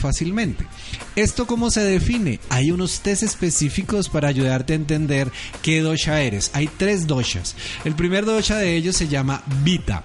¿Esto 1.15 1.47
cómo 1.47 1.71
se 1.71 1.81
define? 1.81 2.39
Hay 2.49 2.71
unos 2.71 2.99
test 3.01 3.23
específicos 3.23 4.09
para 4.09 4.27
ayudarte 4.27 4.73
a 4.73 4.75
entender 4.75 5.31
qué 5.61 5.81
dosha 5.81 6.21
eres. 6.21 6.51
Hay 6.53 6.67
tres 6.67 7.07
doshas. 7.07 7.55
El 7.85 7.95
primer 7.95 8.25
dosha 8.25 8.57
de 8.57 8.75
ellos 8.75 8.95
se 8.95 9.07
llama 9.07 9.43
Vita. 9.63 10.03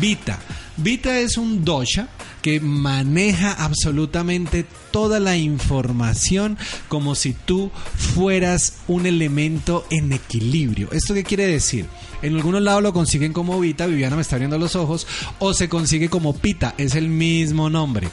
Vita. 0.00 0.38
Vita 0.76 1.18
es 1.18 1.36
un 1.36 1.64
dosha 1.64 2.08
que 2.42 2.60
maneja 2.60 3.52
absolutamente 3.52 4.66
toda 4.90 5.20
la 5.20 5.36
información 5.36 6.58
como 6.88 7.14
si 7.14 7.32
tú 7.32 7.70
fueras 8.14 8.74
un 8.88 9.06
elemento 9.06 9.86
en 9.90 10.12
equilibrio. 10.12 10.88
¿Esto 10.92 11.14
qué 11.14 11.24
quiere 11.24 11.46
decir? 11.46 11.86
En 12.22 12.36
algunos 12.36 12.62
lados 12.62 12.82
lo 12.82 12.92
consiguen 12.92 13.32
como 13.32 13.60
Vita, 13.60 13.86
Viviana 13.86 14.16
me 14.16 14.22
está 14.22 14.36
abriendo 14.36 14.58
los 14.58 14.76
ojos, 14.76 15.06
o 15.38 15.52
se 15.54 15.68
consigue 15.68 16.08
como 16.08 16.34
Pita, 16.34 16.74
es 16.78 16.94
el 16.94 17.08
mismo 17.08 17.68
nombre. 17.68 18.08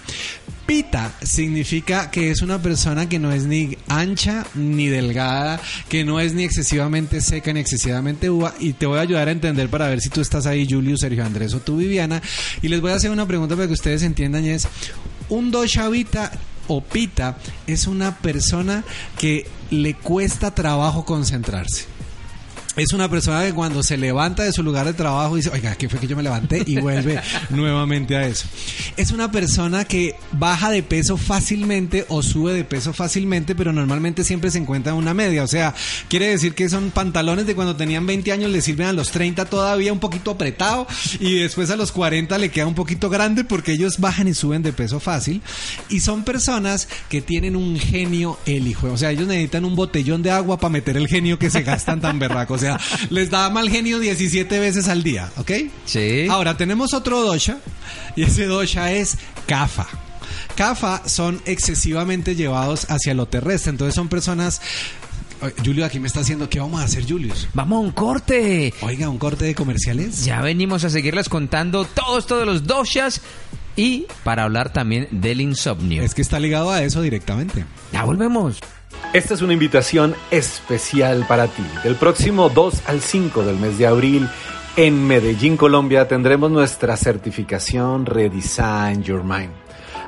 Pita 0.66 1.14
significa 1.24 2.12
que 2.12 2.30
es 2.30 2.44
una 2.44 2.62
persona 2.62 3.10
que 3.10 3.18
no 3.18 3.32
es 3.32 3.46
ni 3.46 3.76
ancha 3.88 4.46
ni 4.54 4.88
delgada, 4.88 5.60
que 5.88 6.04
no 6.04 6.20
es 6.20 6.36
ni 6.36 6.44
excesivamente 6.44 7.22
seca 7.22 7.52
ni 7.52 7.60
excesivamente 7.60 8.30
uva. 8.30 8.54
Y 8.60 8.74
te 8.74 8.86
voy 8.86 9.00
a 9.00 9.02
ayudar 9.02 9.30
a 9.30 9.32
entender 9.32 9.70
para 9.70 9.88
ver 9.88 10.00
si 10.00 10.10
tú 10.10 10.22
estás 10.22 10.46
ahí, 10.46 10.68
Julio, 10.70 10.96
Sergio 10.96 11.26
Andrés 11.26 11.56
o 11.56 11.60
tú, 11.60 11.78
Viviana. 11.78 12.22
Y 12.62 12.68
les 12.68 12.82
voy 12.82 12.92
a 12.92 12.96
hacer 12.96 13.10
una 13.10 13.26
pregunta 13.26 13.56
para 13.56 13.66
que 13.66 13.74
ustedes 13.74 14.04
entiendan: 14.04 14.46
y 14.46 14.50
es 14.50 14.68
un 15.30 15.50
dosha 15.50 15.90
Vita 15.90 16.32
o 16.68 16.82
Pita 16.82 17.40
es 17.66 17.88
una 17.88 18.18
persona 18.18 18.84
que 19.18 19.48
le 19.72 19.96
cuesta 19.96 20.54
trabajo 20.54 21.04
concentrarse. 21.04 21.99
Es 22.76 22.94
una 22.94 23.10
persona 23.10 23.44
que 23.46 23.54
cuando 23.54 23.82
se 23.84 23.98
levanta 23.98 24.44
de 24.44 24.54
su 24.54 24.64
lugar 24.64 24.86
de 24.86 24.94
trabajo 24.94 25.36
dice, 25.36 25.50
oiga, 25.50 25.76
¿qué 25.76 25.90
fue 25.90 26.00
que 26.00 26.08
yo 26.08 26.16
me 26.16 26.24
levanté? 26.24 26.64
Y 26.66 26.80
vuelve 26.80 27.20
nuevamente 27.50 28.16
a 28.16 28.28
eso. 28.28 28.48
Es 28.96 29.12
una 29.12 29.32
persona 29.32 29.86
que 29.86 30.16
baja 30.32 30.70
de 30.70 30.84
peso 30.84 31.18
fácilmente 31.18 32.06
o 32.10 32.22
sube 32.22 32.54
de 32.54 32.64
peso 32.64 32.94
fácilmente, 32.94 33.56
pero 33.56 33.74
normalmente 33.74 34.24
siempre 34.24 34.52
se 34.52 34.60
encuentra 34.60 34.94
en 34.94 35.00
una 35.00 35.14
media. 35.14 35.44
O 35.44 35.48
sea, 35.48 35.74
quiere 36.10 36.28
decir 36.28 36.54
que 36.54 36.70
son 36.70 36.92
pantalones 36.92 37.48
de 37.48 37.56
cuando 37.56 37.76
tenían 37.76 38.06
20 38.06 38.32
años, 38.32 38.52
le 38.52 38.62
sirven 38.62 38.88
a 38.88 38.94
los 38.94 39.10
30 39.12 39.46
todavía 39.46 39.92
un 39.92 40.00
poquito 40.00 40.32
apretado 40.32 40.88
y 41.20 41.40
después 41.40 41.72
a 41.72 41.76
los 41.76 41.92
40 41.92 42.38
le 42.38 42.50
queda 42.50 42.68
un 42.68 42.76
poquito 42.76 43.10
grande 43.10 43.44
porque 43.44 43.74
ellos 43.74 43.98
bajan 43.98 44.28
y 44.28 44.34
suben 44.34 44.62
de 44.62 44.74
peso 44.74 45.00
fácil. 45.00 45.42
Y 45.90 46.02
son 46.02 46.24
personas 46.24 46.88
que 47.10 47.22
tienen 47.22 47.56
un 47.56 47.78
genio 47.80 48.38
el 48.46 48.68
hijo. 48.68 48.92
O 48.92 48.98
sea, 48.98 49.12
ellos 49.12 49.28
necesitan 49.28 49.66
un 49.66 49.76
botellón 49.76 50.22
de 50.22 50.32
agua 50.32 50.60
para 50.60 50.72
meter 50.72 50.98
el 50.98 51.08
genio 51.08 51.40
que 51.40 51.50
se 51.50 51.64
gastan 51.64 52.00
tan 52.00 52.20
berraco. 52.20 52.54
O 52.54 52.58
sea, 52.58 52.69
les 53.10 53.30
da 53.30 53.50
mal 53.50 53.70
genio 53.70 54.00
17 54.00 54.60
veces 54.60 54.88
al 54.88 55.04
día, 55.04 55.30
¿ok? 55.38 55.52
Sí. 55.86 56.28
Ahora 56.30 56.58
tenemos 56.58 56.94
otro 56.94 57.22
dosha 57.22 57.58
y 58.16 58.24
ese 58.24 58.46
dosha 58.46 58.92
es 58.92 59.18
Kafa. 59.48 59.88
Kafa 60.56 61.08
son 61.08 61.42
excesivamente 61.46 62.36
llevados 62.36 62.86
hacia 62.90 63.14
lo 63.14 63.28
terrestre, 63.28 63.72
entonces 63.72 63.96
son 63.96 64.10
personas... 64.10 64.62
Julio 65.64 65.86
aquí 65.86 66.02
me 66.02 66.08
está 66.08 66.20
haciendo, 66.20 66.50
¿qué 66.50 66.60
vamos 66.60 66.82
a 66.82 66.84
hacer, 66.84 67.08
Julius? 67.08 67.48
Vamos 67.54 67.78
a 67.78 67.80
un 67.80 67.92
corte. 67.92 68.74
Oiga, 68.82 69.08
un 69.08 69.18
corte 69.18 69.46
de 69.46 69.56
comerciales. 69.56 70.26
Ya 70.26 70.42
venimos 70.42 70.84
a 70.84 70.90
seguirles 70.90 71.30
contando 71.30 71.86
todo 71.86 72.20
esto 72.20 72.38
de 72.38 72.46
los 72.46 72.68
doshas 72.68 73.22
y 73.78 74.06
para 74.26 74.44
hablar 74.44 74.74
también 74.74 75.08
del 75.12 75.40
insomnio. 75.40 76.04
Es 76.04 76.14
que 76.14 76.22
está 76.22 76.42
ligado 76.42 76.72
a 76.72 76.84
eso 76.84 77.02
directamente. 77.02 77.64
Ya 77.94 78.04
volvemos. 78.04 78.58
Esta 79.14 79.34
es 79.34 79.42
una 79.42 79.54
invitación 79.54 80.16
especial 80.30 81.26
para 81.28 81.48
ti. 81.48 81.66
Del 81.84 81.96
próximo 81.96 82.50
2 82.50 82.84
al 82.88 83.02
5 83.02 83.44
del 83.44 83.58
mes 83.58 83.78
de 83.78 83.88
abril, 83.88 84.30
en 84.76 85.08
Medellín, 85.08 85.58
Colombia, 85.58 86.08
tendremos 86.08 86.52
nuestra 86.52 86.96
certificación 86.96 88.06
Redesign 88.06 89.04
Your 89.04 89.24
Mind. 89.24 89.52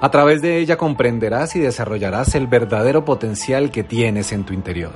A 0.02 0.10
través 0.10 0.42
de 0.42 0.58
ella 0.58 0.78
comprenderás 0.78 1.56
y 1.56 1.60
desarrollarás 1.60 2.34
el 2.36 2.48
verdadero 2.48 3.06
potencial 3.06 3.70
que 3.70 3.84
tienes 3.84 4.32
en 4.32 4.46
tu 4.46 4.54
interior. 4.54 4.94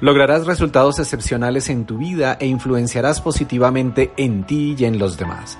Lograrás 0.00 0.46
resultados 0.46 0.98
excepcionales 0.98 1.68
en 1.68 1.84
tu 1.84 1.98
vida 1.98 2.36
e 2.40 2.46
influenciarás 2.46 3.20
positivamente 3.20 4.12
en 4.16 4.44
ti 4.44 4.76
y 4.78 4.84
en 4.84 4.98
los 4.98 5.18
demás. 5.18 5.58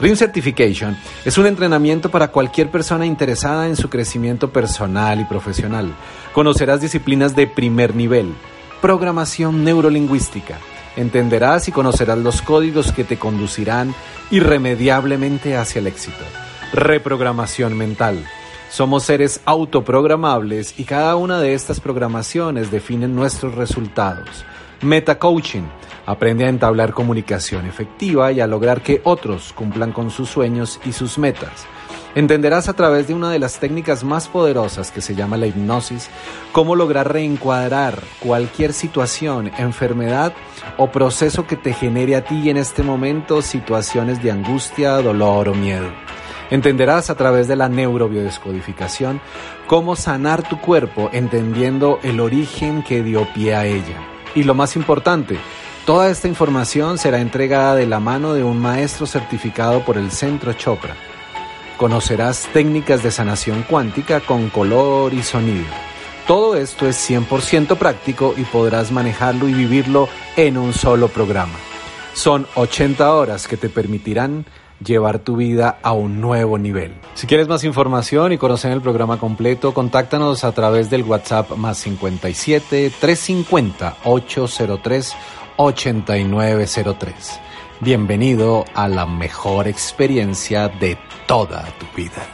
Ring 0.00 0.16
Certification 0.16 0.96
es 1.26 1.36
un 1.36 1.44
entrenamiento 1.46 2.10
para 2.10 2.28
cualquier 2.28 2.70
persona 2.70 3.04
interesada 3.04 3.66
en 3.66 3.76
su 3.76 3.90
crecimiento 3.90 4.50
personal 4.50 5.20
y 5.20 5.24
profesional. 5.24 5.92
Conocerás 6.32 6.80
disciplinas 6.80 7.36
de 7.36 7.46
primer 7.46 7.94
nivel, 7.94 8.32
programación 8.80 9.62
neurolingüística. 9.62 10.56
Entenderás 10.96 11.68
y 11.68 11.72
conocerás 11.72 12.16
los 12.16 12.40
códigos 12.40 12.92
que 12.92 13.04
te 13.04 13.18
conducirán 13.18 13.94
irremediablemente 14.30 15.58
hacia 15.58 15.80
el 15.80 15.86
éxito. 15.86 16.24
Reprogramación 16.72 17.76
mental, 17.76 18.24
Somos 18.70 19.02
seres 19.02 19.40
autoprogramables 19.46 20.78
y 20.78 20.84
cada 20.84 21.16
una 21.16 21.40
de 21.40 21.54
estas 21.54 21.80
programaciones 21.80 22.70
definen 22.70 23.16
nuestros 23.16 23.56
resultados. 23.56 24.44
Meta 24.82 25.18
Coaching 25.18 25.64
aprende 26.06 26.46
a 26.46 26.48
entablar 26.48 26.94
comunicación 26.94 27.66
efectiva 27.66 28.32
y 28.32 28.40
a 28.40 28.46
lograr 28.46 28.80
que 28.80 29.02
otros 29.04 29.52
cumplan 29.52 29.92
con 29.92 30.10
sus 30.10 30.30
sueños 30.30 30.80
y 30.86 30.92
sus 30.92 31.18
metas. 31.18 31.66
Entenderás 32.14 32.68
a 32.68 32.72
través 32.72 33.06
de 33.06 33.14
una 33.14 33.30
de 33.30 33.38
las 33.38 33.60
técnicas 33.60 34.02
más 34.02 34.26
poderosas 34.26 34.90
que 34.90 35.02
se 35.02 35.14
llama 35.14 35.36
la 35.36 35.46
hipnosis 35.46 36.08
cómo 36.50 36.74
lograr 36.74 37.12
reencuadrar 37.12 38.02
cualquier 38.20 38.72
situación, 38.72 39.52
enfermedad 39.58 40.32
o 40.76 40.90
proceso 40.90 41.46
que 41.46 41.56
te 41.56 41.74
genere 41.74 42.16
a 42.16 42.24
ti 42.24 42.48
en 42.48 42.56
este 42.56 42.82
momento 42.82 43.42
situaciones 43.42 44.22
de 44.22 44.32
angustia, 44.32 44.94
dolor 44.94 45.50
o 45.50 45.54
miedo. 45.54 45.88
Entenderás 46.50 47.10
a 47.10 47.16
través 47.16 47.46
de 47.46 47.54
la 47.54 47.68
neurobiodescodificación 47.68 49.20
cómo 49.68 49.94
sanar 49.94 50.42
tu 50.48 50.58
cuerpo 50.58 51.10
entendiendo 51.12 52.00
el 52.02 52.18
origen 52.18 52.82
que 52.82 53.04
dio 53.04 53.28
pie 53.34 53.54
a 53.54 53.66
ella. 53.66 54.09
Y 54.34 54.44
lo 54.44 54.54
más 54.54 54.76
importante, 54.76 55.38
toda 55.86 56.10
esta 56.10 56.28
información 56.28 56.98
será 56.98 57.20
entregada 57.20 57.74
de 57.74 57.86
la 57.86 58.00
mano 58.00 58.32
de 58.34 58.44
un 58.44 58.60
maestro 58.60 59.06
certificado 59.06 59.84
por 59.84 59.96
el 59.96 60.10
Centro 60.10 60.52
Chopra. 60.52 60.96
Conocerás 61.76 62.48
técnicas 62.52 63.02
de 63.02 63.10
sanación 63.10 63.64
cuántica 63.68 64.20
con 64.20 64.50
color 64.50 65.14
y 65.14 65.22
sonido. 65.22 65.66
Todo 66.26 66.54
esto 66.54 66.86
es 66.86 67.10
100% 67.10 67.76
práctico 67.76 68.34
y 68.36 68.42
podrás 68.42 68.92
manejarlo 68.92 69.48
y 69.48 69.54
vivirlo 69.54 70.08
en 70.36 70.58
un 70.58 70.72
solo 70.72 71.08
programa. 71.08 71.58
Son 72.12 72.46
80 72.54 73.12
horas 73.14 73.48
que 73.48 73.56
te 73.56 73.68
permitirán 73.68 74.44
llevar 74.84 75.18
tu 75.20 75.36
vida 75.36 75.78
a 75.82 75.92
un 75.92 76.20
nuevo 76.20 76.58
nivel. 76.58 76.94
Si 77.14 77.26
quieres 77.26 77.48
más 77.48 77.64
información 77.64 78.32
y 78.32 78.38
conocer 78.38 78.72
el 78.72 78.80
programa 78.80 79.18
completo, 79.18 79.74
contáctanos 79.74 80.44
a 80.44 80.52
través 80.52 80.90
del 80.90 81.02
WhatsApp 81.02 81.50
más 81.56 81.78
57 81.78 82.92
350 83.00 83.96
803 84.04 85.14
8903. 85.56 87.40
Bienvenido 87.80 88.64
a 88.74 88.88
la 88.88 89.06
mejor 89.06 89.68
experiencia 89.68 90.68
de 90.68 90.98
toda 91.26 91.64
tu 91.78 91.86
vida. 91.96 92.26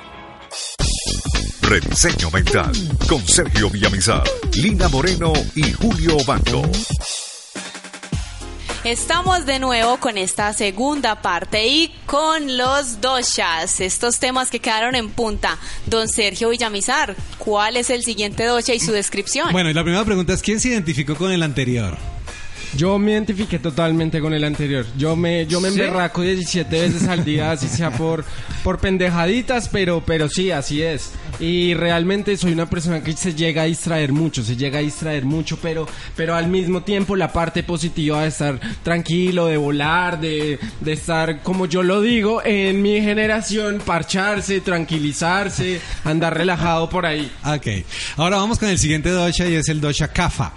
Rediseño 1.62 2.30
Mental 2.30 2.72
con 3.08 3.20
Sergio 3.26 3.68
Villamizar, 3.70 4.22
Lina 4.54 4.88
Moreno 4.88 5.32
y 5.56 5.72
Julio 5.72 6.16
Bando. 6.26 6.62
Estamos 8.86 9.46
de 9.46 9.58
nuevo 9.58 9.96
con 9.96 10.16
esta 10.16 10.52
segunda 10.52 11.20
parte 11.20 11.66
y 11.66 11.92
con 12.06 12.56
los 12.56 13.00
doshas, 13.00 13.80
estos 13.80 14.20
temas 14.20 14.48
que 14.48 14.60
quedaron 14.60 14.94
en 14.94 15.08
punta. 15.08 15.58
Don 15.86 16.06
Sergio 16.06 16.50
Villamizar, 16.50 17.16
¿cuál 17.36 17.76
es 17.76 17.90
el 17.90 18.04
siguiente 18.04 18.44
dosha 18.44 18.74
y 18.74 18.78
su 18.78 18.92
descripción? 18.92 19.50
Bueno, 19.50 19.70
y 19.70 19.74
la 19.74 19.82
primera 19.82 20.04
pregunta 20.04 20.34
es, 20.34 20.40
¿quién 20.40 20.60
se 20.60 20.68
identificó 20.68 21.16
con 21.16 21.32
el 21.32 21.42
anterior? 21.42 21.98
Yo 22.76 22.99
me 22.99 23.12
identifiqué 23.12 23.59
totalmente 23.59 24.21
con 24.21 24.35
el 24.35 24.45
anterior. 24.45 24.85
Yo 24.99 25.16
me, 25.16 25.47
yo 25.47 25.61
me 25.61 25.68
emberraco 25.68 26.21
17 26.21 26.80
veces 26.80 27.09
al 27.09 27.25
día, 27.25 27.50
así 27.52 27.68
sea 27.68 27.90
por, 27.90 28.25
por 28.62 28.78
pendejaditas, 28.78 29.68
pero, 29.68 30.02
pero 30.04 30.28
sí, 30.28 30.50
así 30.50 30.83
es. 30.83 31.12
Y 31.40 31.73
realmente 31.75 32.37
soy 32.37 32.52
una 32.52 32.68
persona 32.68 33.02
que 33.02 33.12
se 33.14 33.35
llega 33.35 33.62
a 33.62 33.64
distraer 33.64 34.12
mucho, 34.12 34.42
se 34.42 34.56
llega 34.56 34.78
a 34.78 34.83
distraer 34.83 35.25
mucho, 35.25 35.59
pero, 35.62 35.87
pero 36.16 36.35
al 36.35 36.49
mismo 36.49 36.83
tiempo 36.83 37.16
la 37.16 37.33
parte 37.33 37.62
positiva 37.62 38.23
de 38.23 38.28
estar 38.28 38.61
tranquilo, 38.83 39.47
de 39.47 39.56
volar, 39.56 40.21
de, 40.21 40.59
de 40.80 40.92
estar, 40.92 41.42
como 41.42 41.66
yo 41.66 41.83
lo 41.83 42.02
digo, 42.02 42.42
en 42.45 42.83
mi 42.83 43.00
generación, 43.00 43.80
parcharse, 43.85 44.61
tranquilizarse, 44.61 45.80
andar 46.04 46.37
relajado 46.37 46.90
por 46.90 47.06
ahí. 47.06 47.30
Ok. 47.45 47.85
Ahora 48.16 48.37
vamos 48.37 48.59
con 48.59 48.68
el 48.68 48.78
siguiente 48.78 49.09
dosha 49.09 49.47
y 49.49 49.54
es 49.54 49.68
el 49.68 49.80
dosha 49.80 50.09
Kapha. 50.09 50.52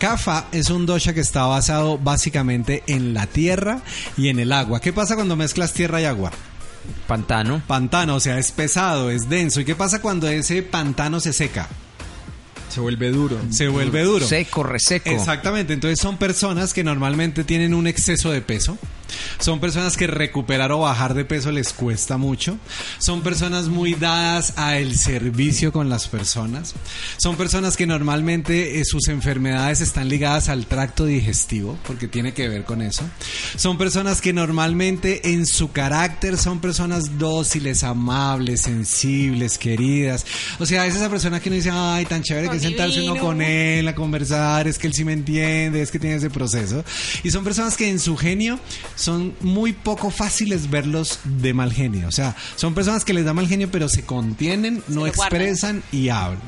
Kapha 0.00 0.46
es 0.50 0.70
un 0.70 0.86
dosha 0.86 1.12
que 1.12 1.20
está 1.20 1.44
basado 1.44 1.98
básicamente 1.98 2.82
en 2.86 3.12
la 3.12 3.26
tierra 3.26 3.82
y 4.16 4.28
en 4.28 4.38
el 4.38 4.50
agua. 4.50 4.80
¿Qué 4.80 4.94
pasa 4.94 5.14
cuando 5.14 5.36
mezclas 5.36 5.74
tierra 5.74 6.00
y 6.00 6.06
agua? 6.06 6.32
Pantano. 7.06 7.62
Pantano, 7.66 8.14
o 8.14 8.20
sea, 8.20 8.38
es 8.38 8.50
pesado, 8.50 9.10
es 9.10 9.28
denso. 9.28 9.60
¿Y 9.60 9.66
qué 9.66 9.74
pasa 9.74 10.00
cuando 10.00 10.26
ese 10.26 10.62
pantano 10.62 11.20
se 11.20 11.34
seca? 11.34 11.68
Se 12.70 12.80
vuelve 12.80 13.10
duro. 13.10 13.36
Se 13.50 13.68
vuelve 13.68 14.02
duro. 14.02 14.26
Seco, 14.26 14.62
reseco. 14.62 15.10
Exactamente. 15.10 15.74
Entonces 15.74 16.00
son 16.00 16.16
personas 16.16 16.72
que 16.72 16.82
normalmente 16.82 17.44
tienen 17.44 17.74
un 17.74 17.86
exceso 17.86 18.30
de 18.30 18.40
peso. 18.40 18.78
Son 19.38 19.60
personas 19.60 19.96
que 19.96 20.06
recuperar 20.06 20.72
o 20.72 20.80
bajar 20.80 21.14
de 21.14 21.24
peso 21.24 21.50
les 21.52 21.72
cuesta 21.72 22.16
mucho. 22.16 22.58
Son 22.98 23.22
personas 23.22 23.68
muy 23.68 23.94
dadas 23.94 24.54
al 24.56 24.96
servicio 24.96 25.72
con 25.72 25.88
las 25.88 26.08
personas. 26.08 26.74
Son 27.16 27.36
personas 27.36 27.76
que 27.76 27.86
normalmente 27.86 28.80
eh, 28.80 28.84
sus 28.84 29.08
enfermedades 29.08 29.80
están 29.80 30.08
ligadas 30.08 30.48
al 30.48 30.66
tracto 30.66 31.04
digestivo, 31.04 31.78
porque 31.86 32.08
tiene 32.08 32.32
que 32.34 32.48
ver 32.48 32.64
con 32.64 32.82
eso. 32.82 33.02
Son 33.56 33.78
personas 33.78 34.20
que 34.20 34.32
normalmente 34.32 35.32
en 35.32 35.46
su 35.46 35.72
carácter 35.72 36.36
son 36.36 36.60
personas 36.60 37.18
dóciles, 37.18 37.84
amables, 37.84 38.62
sensibles, 38.62 39.58
queridas. 39.58 40.26
O 40.58 40.66
sea, 40.66 40.86
es 40.86 40.96
esa 40.96 41.08
persona 41.08 41.40
que 41.40 41.48
uno 41.48 41.56
dice, 41.56 41.70
ay, 41.72 42.06
tan 42.06 42.22
chévere 42.22 42.48
que 42.48 42.60
sentarse 42.60 43.02
uno 43.02 43.16
con 43.16 43.42
él 43.42 43.86
a 43.88 43.94
conversar, 43.94 44.68
es 44.68 44.78
que 44.78 44.86
él 44.86 44.94
sí 44.94 45.04
me 45.04 45.12
entiende, 45.12 45.82
es 45.82 45.90
que 45.90 45.98
tiene 45.98 46.16
ese 46.16 46.30
proceso. 46.30 46.84
Y 47.22 47.30
son 47.30 47.44
personas 47.44 47.76
que 47.76 47.88
en 47.88 47.98
su 47.98 48.16
genio 48.16 48.58
son 49.00 49.34
muy 49.40 49.72
poco 49.72 50.10
fáciles 50.10 50.68
verlos 50.68 51.20
de 51.24 51.54
mal 51.54 51.72
genio. 51.72 52.06
O 52.08 52.12
sea, 52.12 52.36
son 52.56 52.74
personas 52.74 53.04
que 53.04 53.14
les 53.14 53.24
da 53.24 53.32
mal 53.32 53.48
genio, 53.48 53.70
pero 53.70 53.88
se 53.88 54.04
contienen, 54.04 54.82
no 54.88 55.00
guardan. 55.00 55.08
expresan 55.08 55.82
y 55.90 56.10
hablan. 56.10 56.42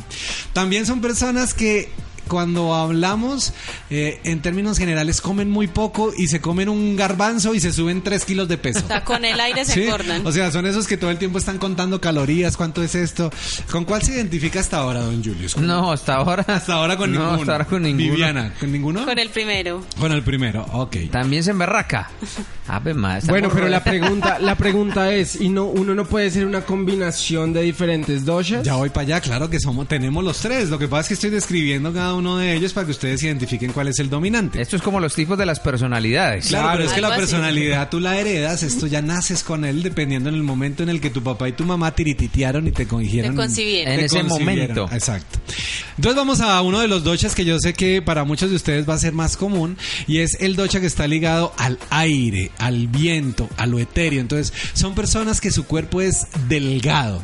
También 0.52 0.84
son 0.84 1.00
personas 1.00 1.54
que 1.54 1.88
cuando 2.28 2.74
hablamos, 2.74 3.52
eh, 3.90 4.20
en 4.24 4.40
términos 4.42 4.78
generales, 4.78 5.20
comen 5.20 5.50
muy 5.50 5.66
poco 5.68 6.12
y 6.16 6.26
se 6.28 6.40
comen 6.40 6.68
un 6.68 6.96
garbanzo 6.96 7.54
y 7.54 7.60
se 7.60 7.72
suben 7.72 8.02
3 8.02 8.24
kilos 8.24 8.48
de 8.48 8.58
peso. 8.58 8.80
O 8.84 8.86
sea, 8.86 9.04
con 9.04 9.24
el 9.24 9.38
aire 9.40 9.64
se 9.64 9.72
Sí, 9.74 9.82
engordan. 9.84 10.26
O 10.26 10.32
sea, 10.32 10.50
son 10.50 10.66
esos 10.66 10.86
que 10.86 10.96
todo 10.96 11.10
el 11.10 11.18
tiempo 11.18 11.38
están 11.38 11.58
contando 11.58 12.00
calorías, 12.00 12.56
cuánto 12.56 12.82
es 12.82 12.94
esto. 12.94 13.30
¿Con 13.70 13.84
cuál 13.84 14.02
se 14.02 14.12
identifica 14.12 14.60
hasta 14.60 14.78
ahora, 14.78 15.00
don 15.00 15.22
Julius? 15.22 15.54
¿Con- 15.54 15.66
No, 15.66 15.92
hasta 15.92 16.14
ahora. 16.16 16.44
Hasta 16.48 16.74
ahora 16.74 16.96
con 16.96 17.12
no, 17.12 17.18
ninguno. 17.20 17.40
hasta 17.40 17.52
ahora 17.52 17.64
con 17.66 17.82
ninguno. 17.82 18.10
Viviana, 18.12 18.54
¿con 18.58 18.72
ninguno? 18.72 19.04
Con 19.04 19.18
el 19.18 19.28
primero. 19.30 19.84
Con 19.98 20.12
el 20.12 20.22
primero, 20.22 20.66
ok. 20.72 20.96
También 21.10 21.42
se 21.44 21.50
emberraca. 21.50 22.10
Ave 22.68 22.94
madre, 22.94 23.26
Bueno, 23.28 23.50
pero 23.52 23.68
la 23.68 23.82
pregunta, 23.82 24.38
la 24.40 24.54
pregunta 24.56 25.12
es, 25.12 25.40
¿y 25.40 25.48
no 25.48 25.64
uno 25.64 25.94
no 25.94 26.04
puede 26.06 26.30
ser 26.30 26.46
una 26.46 26.62
combinación 26.62 27.52
de 27.52 27.62
diferentes 27.62 28.24
doshas? 28.24 28.62
Ya 28.64 28.74
voy 28.76 28.88
para 28.90 29.02
allá, 29.02 29.20
claro 29.20 29.50
que 29.50 29.58
somos, 29.60 29.88
tenemos 29.88 30.22
los 30.24 30.38
tres. 30.38 30.70
Lo 30.70 30.78
que 30.78 30.86
pasa 30.88 31.02
es 31.02 31.08
que 31.08 31.14
estoy 31.14 31.30
describiendo 31.30 31.92
cada 31.92 32.11
uno 32.16 32.36
de 32.36 32.54
ellos 32.54 32.72
para 32.72 32.86
que 32.86 32.92
ustedes 32.92 33.22
identifiquen 33.22 33.72
cuál 33.72 33.88
es 33.88 33.98
el 33.98 34.10
dominante. 34.10 34.60
Esto 34.60 34.76
es 34.76 34.82
como 34.82 35.00
los 35.00 35.14
tipos 35.14 35.36
de 35.38 35.46
las 35.46 35.60
personalidades. 35.60 36.48
Claro, 36.48 36.70
pero 36.72 36.84
es 36.84 36.92
que 36.92 37.00
la 37.00 37.08
así. 37.08 37.18
personalidad 37.18 37.88
tú 37.90 38.00
la 38.00 38.18
heredas, 38.18 38.62
esto 38.62 38.86
ya 38.86 39.02
naces 39.02 39.42
con 39.42 39.64
él 39.64 39.82
dependiendo 39.82 40.28
en 40.28 40.34
el 40.34 40.42
momento 40.42 40.82
en 40.82 40.88
el 40.88 41.00
que 41.00 41.10
tu 41.10 41.22
papá 41.22 41.48
y 41.48 41.52
tu 41.52 41.64
mamá 41.64 41.94
tirititearon 41.94 42.66
y 42.66 42.72
te 42.72 42.86
cogieron. 42.86 43.32
Te 43.32 43.36
concibieron. 43.36 43.92
En 43.94 44.00
te 44.00 44.06
ese 44.06 44.20
concibieron. 44.20 44.76
momento. 44.76 44.94
Exacto. 44.94 45.38
Entonces 45.96 46.16
vamos 46.16 46.40
a 46.40 46.60
uno 46.62 46.80
de 46.80 46.88
los 46.88 47.04
dochas 47.04 47.34
que 47.34 47.44
yo 47.44 47.58
sé 47.58 47.74
que 47.74 48.02
para 48.02 48.24
muchos 48.24 48.50
de 48.50 48.56
ustedes 48.56 48.88
va 48.88 48.94
a 48.94 48.98
ser 48.98 49.12
más 49.12 49.36
común 49.36 49.76
y 50.06 50.18
es 50.18 50.36
el 50.40 50.56
docha 50.56 50.80
que 50.80 50.86
está 50.86 51.06
ligado 51.06 51.52
al 51.58 51.78
aire, 51.90 52.50
al 52.58 52.88
viento, 52.88 53.48
a 53.56 53.66
lo 53.66 53.78
etéreo. 53.78 54.20
Entonces 54.20 54.52
son 54.74 54.94
personas 54.94 55.40
que 55.40 55.50
su 55.50 55.64
cuerpo 55.64 56.00
es 56.00 56.26
delgado. 56.48 57.22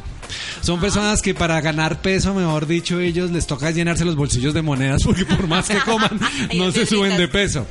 Son 0.60 0.80
personas 0.80 1.22
que 1.22 1.34
para 1.34 1.60
ganar 1.60 2.02
peso, 2.02 2.34
mejor 2.34 2.66
dicho, 2.66 3.00
ellos 3.00 3.30
les 3.30 3.46
toca 3.46 3.70
llenarse 3.70 4.04
los 4.04 4.16
bolsillos 4.16 4.54
de 4.54 4.62
monedas 4.62 5.02
porque 5.04 5.24
por 5.24 5.46
más 5.46 5.68
que 5.68 5.78
coman, 5.78 6.18
no 6.56 6.72
se 6.72 6.86
suben 6.86 7.16
de 7.16 7.28
peso. 7.28 7.66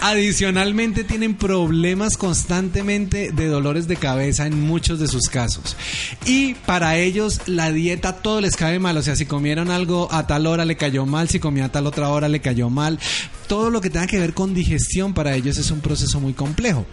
Adicionalmente 0.00 1.04
tienen 1.04 1.34
problemas 1.34 2.16
constantemente 2.16 3.32
de 3.32 3.46
dolores 3.46 3.88
de 3.88 3.96
cabeza 3.96 4.46
en 4.46 4.60
muchos 4.60 4.98
de 4.98 5.08
sus 5.08 5.28
casos. 5.28 5.76
Y 6.26 6.54
para 6.54 6.96
ellos 6.96 7.40
la 7.46 7.72
dieta 7.72 8.16
todo 8.16 8.40
les 8.40 8.56
cae 8.56 8.78
mal. 8.78 8.96
O 8.96 9.02
sea, 9.02 9.16
si 9.16 9.26
comieron 9.26 9.70
algo 9.70 10.08
a 10.12 10.26
tal 10.26 10.46
hora 10.46 10.64
le 10.64 10.76
cayó 10.76 11.06
mal, 11.06 11.28
si 11.28 11.38
comían 11.38 11.66
a 11.66 11.72
tal 11.72 11.86
otra 11.86 12.08
hora 12.08 12.28
le 12.28 12.40
cayó 12.40 12.70
mal. 12.70 12.98
Todo 13.46 13.70
lo 13.70 13.80
que 13.80 13.90
tenga 13.90 14.06
que 14.06 14.18
ver 14.18 14.34
con 14.34 14.54
digestión 14.54 15.14
para 15.14 15.34
ellos 15.34 15.56
es 15.58 15.70
un 15.70 15.80
proceso 15.80 16.20
muy 16.20 16.32
complejo. 16.32 16.86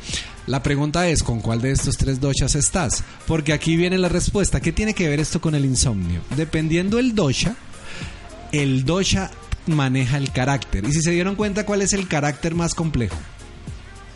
La 0.47 0.63
pregunta 0.63 1.10
es, 1.10 1.23
¿con 1.23 1.41
cuál 1.41 1.62
de 1.62 1.71
estos 1.71 1.97
tres 1.97 2.21
doshas 2.21 2.55
estás? 2.55 3.03
Porque 3.27 3.51
aquí 3.51 3.75
viene 3.75 3.97
la 3.97 4.07
respuesta. 4.07 4.62
¿Qué 4.62 4.71
tiene 4.71 4.93
que 4.93 5.10
ver 5.10 5.19
esto 5.19 5.41
con 5.41 5.55
el 5.55 5.65
insomnio? 5.65 6.21
Dependiendo 6.38 6.99
el 6.99 7.13
dosha, 7.13 7.53
el 8.53 8.86
dosha 8.86 9.29
maneja 9.65 10.15
el 10.15 10.31
carácter. 10.31 10.86
Y 10.86 10.93
si 10.93 11.01
se 11.01 11.12
dieron 11.12 11.36
cuenta, 11.36 11.65
¿cuál 11.65 11.81
es 11.81 11.91
el 11.91 12.07
carácter 12.07 12.55
más 12.55 12.73
complejo? 12.75 13.17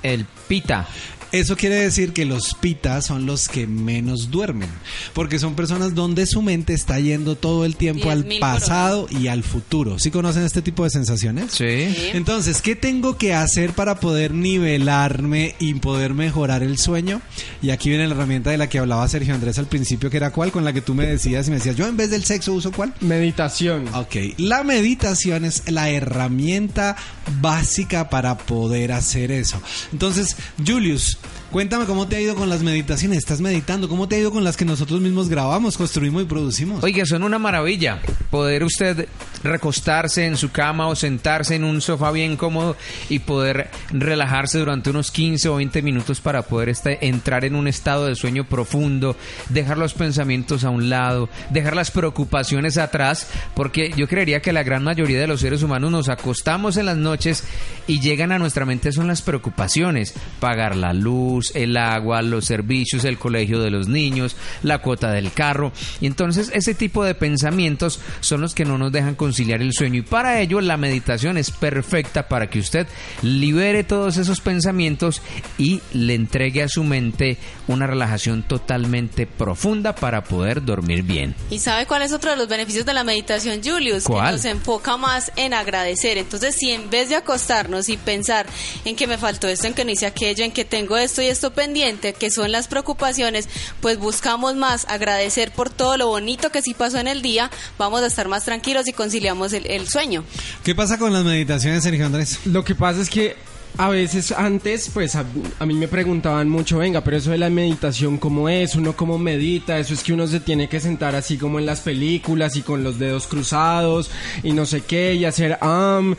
El 0.03 0.25
pita. 0.47 0.87
Eso 1.31 1.55
quiere 1.55 1.75
decir 1.75 2.13
que 2.13 2.25
los 2.25 2.55
pitas 2.55 3.05
son 3.05 3.25
los 3.25 3.47
que 3.47 3.67
menos 3.67 4.31
duermen, 4.31 4.69
porque 5.13 5.39
son 5.39 5.55
personas 5.55 5.95
donde 5.95 6.25
su 6.25 6.41
mente 6.41 6.73
está 6.73 6.99
yendo 6.99 7.35
todo 7.35 7.65
el 7.65 7.75
tiempo 7.75 8.09
al 8.09 8.25
10.000 8.25 8.39
por 8.39 8.49
hora. 8.49 8.59
pasado 8.59 9.07
y 9.09 9.27
al 9.27 9.43
futuro. 9.43 9.97
¿Sí 9.99 10.11
conocen 10.11 10.43
este 10.43 10.61
tipo 10.61 10.83
de 10.83 10.89
sensaciones? 10.89 11.51
Sí. 11.51 11.95
Entonces, 12.13 12.61
¿qué 12.61 12.75
tengo 12.75 13.17
que 13.17 13.33
hacer 13.33 13.71
para 13.71 13.99
poder 13.99 14.33
nivelarme 14.33 15.55
y 15.59 15.73
poder 15.75 16.13
mejorar 16.13 16.63
el 16.63 16.77
sueño? 16.77 17.21
Y 17.61 17.69
aquí 17.69 17.89
viene 17.89 18.07
la 18.07 18.15
herramienta 18.15 18.49
de 18.49 18.57
la 18.57 18.67
que 18.67 18.79
hablaba 18.79 19.07
Sergio 19.07 19.33
Andrés 19.33 19.57
al 19.57 19.67
principio, 19.67 20.09
que 20.09 20.17
era 20.17 20.31
cuál, 20.31 20.51
con 20.51 20.65
la 20.65 20.73
que 20.73 20.81
tú 20.81 20.93
me 20.93 21.05
decías 21.05 21.47
y 21.47 21.51
me 21.51 21.57
decías, 21.57 21.75
yo 21.75 21.87
en 21.87 21.95
vez 21.97 22.09
del 22.09 22.25
sexo 22.25 22.53
uso 22.53 22.71
cuál. 22.71 22.93
Meditación. 22.99 23.87
Ok, 23.93 24.15
la 24.37 24.63
meditación 24.63 25.45
es 25.45 25.63
la 25.71 25.89
herramienta 25.89 26.95
básica 27.41 28.09
para 28.09 28.37
poder 28.37 28.91
hacer 28.91 29.31
eso. 29.31 29.61
Entonces, 29.93 30.35
Julius, 30.65 31.17
cuéntame 31.51 31.85
cómo 31.85 32.07
te 32.07 32.15
ha 32.15 32.21
ido 32.21 32.35
con 32.35 32.49
las 32.49 32.63
meditaciones. 32.63 33.19
¿Estás 33.19 33.41
meditando? 33.41 33.87
¿Cómo 33.89 34.07
te 34.07 34.15
ha 34.15 34.19
ido 34.19 34.31
con 34.31 34.43
las 34.43 34.57
que 34.57 34.65
nosotros 34.65 35.01
mismos 35.01 35.29
grabamos, 35.29 35.77
construimos 35.77 36.23
y 36.23 36.25
producimos? 36.25 36.83
Oiga, 36.83 37.05
son 37.05 37.23
una 37.23 37.37
maravilla. 37.37 38.01
Poder 38.29 38.63
usted 38.63 39.07
recostarse 39.43 40.25
en 40.25 40.37
su 40.37 40.51
cama 40.51 40.87
o 40.87 40.95
sentarse 40.95 41.55
en 41.55 41.63
un 41.63 41.81
sofá 41.81 42.11
bien 42.11 42.37
cómodo 42.37 42.75
y 43.09 43.19
poder 43.19 43.69
relajarse 43.91 44.59
durante 44.59 44.89
unos 44.89 45.11
15 45.11 45.49
o 45.49 45.55
20 45.55 45.81
minutos 45.81 46.21
para 46.21 46.41
poder 46.43 46.69
este- 46.69 47.05
entrar 47.07 47.45
en 47.45 47.55
un 47.55 47.67
estado 47.67 48.05
de 48.05 48.15
sueño 48.15 48.43
profundo, 48.45 49.15
dejar 49.49 49.77
los 49.77 49.93
pensamientos 49.93 50.63
a 50.63 50.69
un 50.69 50.89
lado, 50.89 51.29
dejar 51.49 51.75
las 51.75 51.91
preocupaciones 51.91 52.77
atrás, 52.77 53.27
porque 53.55 53.91
yo 53.95 54.07
creería 54.07 54.41
que 54.41 54.53
la 54.53 54.63
gran 54.63 54.83
mayoría 54.83 55.19
de 55.19 55.27
los 55.27 55.41
seres 55.41 55.63
humanos 55.63 55.91
nos 55.91 56.09
acostamos 56.09 56.77
en 56.77 56.85
las 56.85 56.97
noches 56.97 57.43
y 57.87 57.99
llegan 57.99 58.31
a 58.31 58.39
nuestra 58.39 58.65
mente 58.65 58.91
son 58.91 59.07
las 59.07 59.21
preocupaciones, 59.21 60.13
pagar 60.39 60.75
la 60.75 60.93
luz, 60.93 61.51
el 61.55 61.77
agua, 61.77 62.21
los 62.21 62.45
servicios, 62.45 63.05
el 63.05 63.17
colegio 63.17 63.59
de 63.61 63.71
los 63.71 63.87
niños, 63.87 64.35
la 64.63 64.79
cuota 64.79 65.11
del 65.11 65.31
carro, 65.31 65.71
y 65.99 66.05
entonces 66.07 66.51
ese 66.53 66.73
tipo 66.73 67.03
de 67.03 67.15
pensamientos 67.15 67.99
son 68.21 68.41
los 68.41 68.53
que 68.55 68.65
no 68.65 68.77
nos 68.77 68.91
dejan 68.91 69.15
conciliar 69.31 69.61
el 69.61 69.71
sueño 69.71 69.99
y 69.99 70.01
para 70.01 70.41
ello 70.41 70.59
la 70.59 70.75
meditación 70.75 71.37
es 71.37 71.51
perfecta 71.51 72.27
para 72.27 72.49
que 72.49 72.59
usted 72.59 72.85
libere 73.21 73.85
todos 73.85 74.17
esos 74.17 74.41
pensamientos 74.41 75.21
y 75.57 75.81
le 75.93 76.15
entregue 76.15 76.63
a 76.63 76.67
su 76.67 76.83
mente 76.83 77.37
una 77.69 77.87
relajación 77.87 78.43
totalmente 78.43 79.27
profunda 79.27 79.95
para 79.95 80.25
poder 80.25 80.65
dormir 80.65 81.03
bien. 81.03 81.33
¿Y 81.49 81.59
sabe 81.59 81.85
cuál 81.85 82.01
es 82.01 82.11
otro 82.11 82.31
de 82.31 82.35
los 82.35 82.49
beneficios 82.49 82.85
de 82.85 82.93
la 82.93 83.05
meditación, 83.05 83.61
Julius? 83.63 84.03
¿Cuál? 84.03 84.25
Que 84.25 84.31
nos 84.33 84.45
enfoca 84.45 84.97
más 84.97 85.31
en 85.37 85.53
agradecer. 85.53 86.17
Entonces, 86.17 86.53
si 86.53 86.71
en 86.71 86.89
vez 86.89 87.07
de 87.07 87.15
acostarnos 87.15 87.87
y 87.87 87.95
pensar 87.95 88.47
en 88.83 88.97
que 88.97 89.07
me 89.07 89.17
faltó 89.17 89.47
esto, 89.47 89.67
en 89.67 89.73
que 89.73 89.85
no 89.85 89.91
hice 89.91 90.07
aquello, 90.07 90.43
en 90.43 90.51
que 90.51 90.65
tengo 90.65 90.97
esto 90.97 91.21
y 91.21 91.27
esto 91.27 91.53
pendiente, 91.53 92.11
que 92.11 92.31
son 92.31 92.51
las 92.51 92.67
preocupaciones, 92.67 93.47
pues 93.79 93.97
buscamos 93.97 94.55
más 94.55 94.85
agradecer 94.89 95.53
por 95.53 95.69
todo 95.69 95.95
lo 95.95 96.07
bonito 96.07 96.51
que 96.51 96.61
sí 96.61 96.73
pasó 96.73 96.97
en 96.97 97.07
el 97.07 97.21
día, 97.21 97.49
vamos 97.77 98.01
a 98.01 98.07
estar 98.07 98.27
más 98.27 98.43
tranquilos 98.43 98.89
y 98.89 98.93
conciliamos 99.21 99.53
el, 99.53 99.67
el 99.67 99.87
sueño. 99.87 100.23
¿Qué 100.63 100.73
pasa 100.73 100.97
con 100.97 101.13
las 101.13 101.23
meditaciones, 101.23 101.83
Sergio 101.83 102.05
Andrés? 102.05 102.39
Lo 102.45 102.63
que 102.63 102.75
pasa 102.75 103.01
es 103.01 103.09
que 103.09 103.35
a 103.77 103.89
veces 103.89 104.31
antes, 104.31 104.89
pues 104.93 105.15
a, 105.15 105.25
a 105.59 105.65
mí 105.65 105.75
me 105.75 105.87
preguntaban 105.87 106.49
mucho, 106.49 106.79
venga, 106.79 107.01
pero 107.03 107.17
eso 107.17 107.31
de 107.31 107.37
la 107.37 107.49
meditación, 107.49 108.17
¿cómo 108.17 108.49
es? 108.49 108.75
¿Uno 108.75 108.95
cómo 108.95 109.17
medita? 109.17 109.77
Eso 109.77 109.93
es 109.93 110.03
que 110.03 110.13
uno 110.13 110.27
se 110.27 110.39
tiene 110.39 110.67
que 110.67 110.79
sentar 110.79 111.15
así 111.15 111.37
como 111.37 111.59
en 111.59 111.65
las 111.65 111.81
películas 111.81 112.55
y 112.55 112.61
con 112.61 112.83
los 112.83 112.99
dedos 112.99 113.27
cruzados 113.27 114.09
y 114.43 114.53
no 114.53 114.65
sé 114.65 114.81
qué 114.81 115.13
y 115.13 115.25
hacer 115.25 115.57
am. 115.61 116.15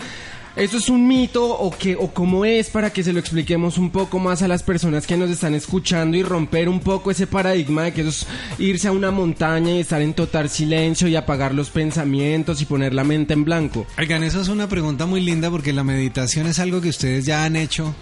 ¿Eso 0.54 0.76
es 0.76 0.90
un 0.90 1.08
mito 1.08 1.46
o 1.48 1.70
qué 1.70 1.96
o 1.96 2.12
cómo 2.12 2.44
es 2.44 2.68
para 2.68 2.90
que 2.90 3.02
se 3.02 3.14
lo 3.14 3.20
expliquemos 3.20 3.78
un 3.78 3.90
poco 3.90 4.18
más 4.18 4.42
a 4.42 4.48
las 4.48 4.62
personas 4.62 5.06
que 5.06 5.16
nos 5.16 5.30
están 5.30 5.54
escuchando 5.54 6.14
y 6.16 6.22
romper 6.22 6.68
un 6.68 6.80
poco 6.80 7.10
ese 7.10 7.26
paradigma 7.26 7.84
de 7.84 7.92
que 7.94 8.02
eso 8.02 8.10
es 8.10 8.26
irse 8.58 8.88
a 8.88 8.92
una 8.92 9.10
montaña 9.10 9.72
y 9.72 9.78
estar 9.78 10.02
en 10.02 10.12
total 10.12 10.50
silencio 10.50 11.08
y 11.08 11.16
apagar 11.16 11.54
los 11.54 11.70
pensamientos 11.70 12.60
y 12.60 12.66
poner 12.66 12.92
la 12.92 13.02
mente 13.02 13.32
en 13.32 13.44
blanco? 13.44 13.86
Oigan, 13.98 14.22
eso 14.24 14.42
es 14.42 14.48
una 14.48 14.68
pregunta 14.68 15.06
muy 15.06 15.22
linda 15.22 15.50
porque 15.50 15.72
la 15.72 15.84
meditación 15.84 16.46
es 16.46 16.58
algo 16.58 16.82
que 16.82 16.90
ustedes 16.90 17.24
ya 17.24 17.44
han 17.44 17.56
hecho 17.56 17.94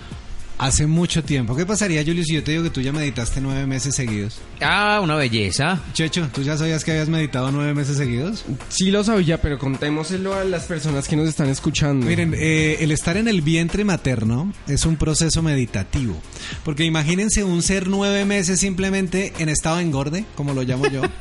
hace 0.61 0.87
mucho 0.87 1.25
tiempo. 1.25 1.57
¿Qué 1.57 1.64
pasaría, 1.64 2.05
Julio, 2.05 2.23
si 2.23 2.35
yo 2.35 2.44
te 2.44 2.53
digo 2.53 2.62
que 2.62 2.70
tú 2.70 2.83
ya 2.83 2.92
meditaste 2.92 3.40
nueve 3.40 3.66
meses 3.66 3.94
seguidos? 3.94 4.38
Ah, 4.61 5.01
una 5.03 5.14
belleza. 5.14 5.81
Checho, 5.94 6.29
¿tú 6.35 6.42
ya 6.42 6.59
sabías 6.59 6.85
que 6.85 6.90
habías 6.90 7.09
meditado 7.09 7.51
nueve 7.51 7.73
meses 7.73 7.96
seguidos? 7.96 8.44
Sí 8.68 8.90
lo 8.90 9.03
sabía, 9.03 9.40
pero 9.40 9.59
contémoselo 9.59 10.35
a 10.35 10.44
las 10.44 10.64
personas 10.64 11.09
que 11.09 11.16
nos 11.16 11.29
están 11.29 11.49
escuchando. 11.49 12.07
Miren, 12.07 12.35
eh, 12.37 12.77
el 12.81 12.92
estar 12.92 13.16
en 13.16 13.27
el 13.27 13.40
vientre 13.40 13.85
materno 13.85 14.53
es 14.68 14.85
un 14.85 14.96
proceso 14.96 15.42
meditativo. 15.42 16.20
Porque 16.62 16.85
imagínense 16.85 17.42
un 17.42 17.62
ser 17.62 17.88
nueve 17.88 18.27
meses 18.27 18.61
simplemente 18.61 19.33
en 19.38 19.49
estado 19.49 19.79
de 19.79 19.85
engorde, 19.85 20.27
como 20.35 20.53
lo 20.53 20.62
llamo 20.62 20.87
yo. 20.88 21.03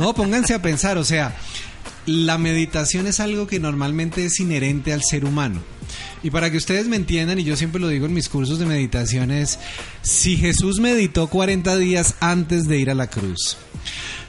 No, 0.00 0.14
pónganse 0.14 0.54
a 0.54 0.62
pensar, 0.62 0.96
o 0.96 1.04
sea, 1.04 1.36
la 2.06 2.38
meditación 2.38 3.08
es 3.08 3.18
algo 3.18 3.48
que 3.48 3.58
normalmente 3.58 4.24
es 4.24 4.38
inherente 4.38 4.92
al 4.92 5.02
ser 5.02 5.24
humano. 5.24 5.60
Y 6.22 6.30
para 6.30 6.50
que 6.50 6.56
ustedes 6.56 6.88
me 6.88 6.96
entiendan, 6.96 7.38
y 7.38 7.44
yo 7.44 7.56
siempre 7.56 7.80
lo 7.80 7.88
digo 7.88 8.06
en 8.06 8.14
mis 8.14 8.28
cursos 8.28 8.58
de 8.58 8.66
meditación, 8.66 9.30
es 9.30 9.58
si 10.02 10.36
Jesús 10.36 10.80
meditó 10.80 11.28
40 11.28 11.76
días 11.76 12.14
antes 12.20 12.66
de 12.68 12.78
ir 12.78 12.90
a 12.90 12.94
la 12.94 13.08
cruz. 13.08 13.56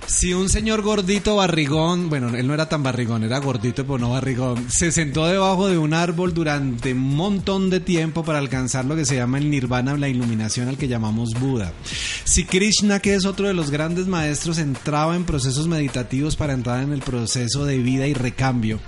Si 0.09 0.33
un 0.33 0.49
señor 0.49 0.81
gordito 0.81 1.35
barrigón, 1.35 2.09
bueno, 2.09 2.35
él 2.35 2.47
no 2.47 2.55
era 2.55 2.67
tan 2.67 2.81
barrigón, 2.81 3.23
era 3.23 3.37
gordito 3.37 3.85
pero 3.85 3.99
no 3.99 4.09
barrigón, 4.09 4.65
se 4.67 4.91
sentó 4.91 5.27
debajo 5.27 5.67
de 5.67 5.77
un 5.77 5.93
árbol 5.93 6.33
durante 6.33 6.93
un 6.93 7.15
montón 7.15 7.69
de 7.69 7.79
tiempo 7.79 8.25
para 8.25 8.39
alcanzar 8.39 8.85
lo 8.85 8.95
que 8.95 9.05
se 9.05 9.15
llama 9.15 9.37
el 9.37 9.51
nirvana, 9.51 9.95
la 9.97 10.09
iluminación 10.09 10.67
al 10.67 10.79
que 10.79 10.87
llamamos 10.87 11.35
Buda. 11.39 11.73
Si 12.23 12.45
Krishna, 12.45 12.99
que 12.99 13.13
es 13.13 13.25
otro 13.25 13.47
de 13.47 13.53
los 13.53 13.69
grandes 13.69 14.07
maestros, 14.07 14.57
entraba 14.57 15.15
en 15.15 15.25
procesos 15.25 15.67
meditativos 15.67 16.35
para 16.35 16.53
entrar 16.53 16.81
en 16.81 16.91
el 16.91 17.01
proceso 17.01 17.65
de 17.65 17.77
vida 17.77 18.07
y 18.07 18.15
recambio, 18.15 18.79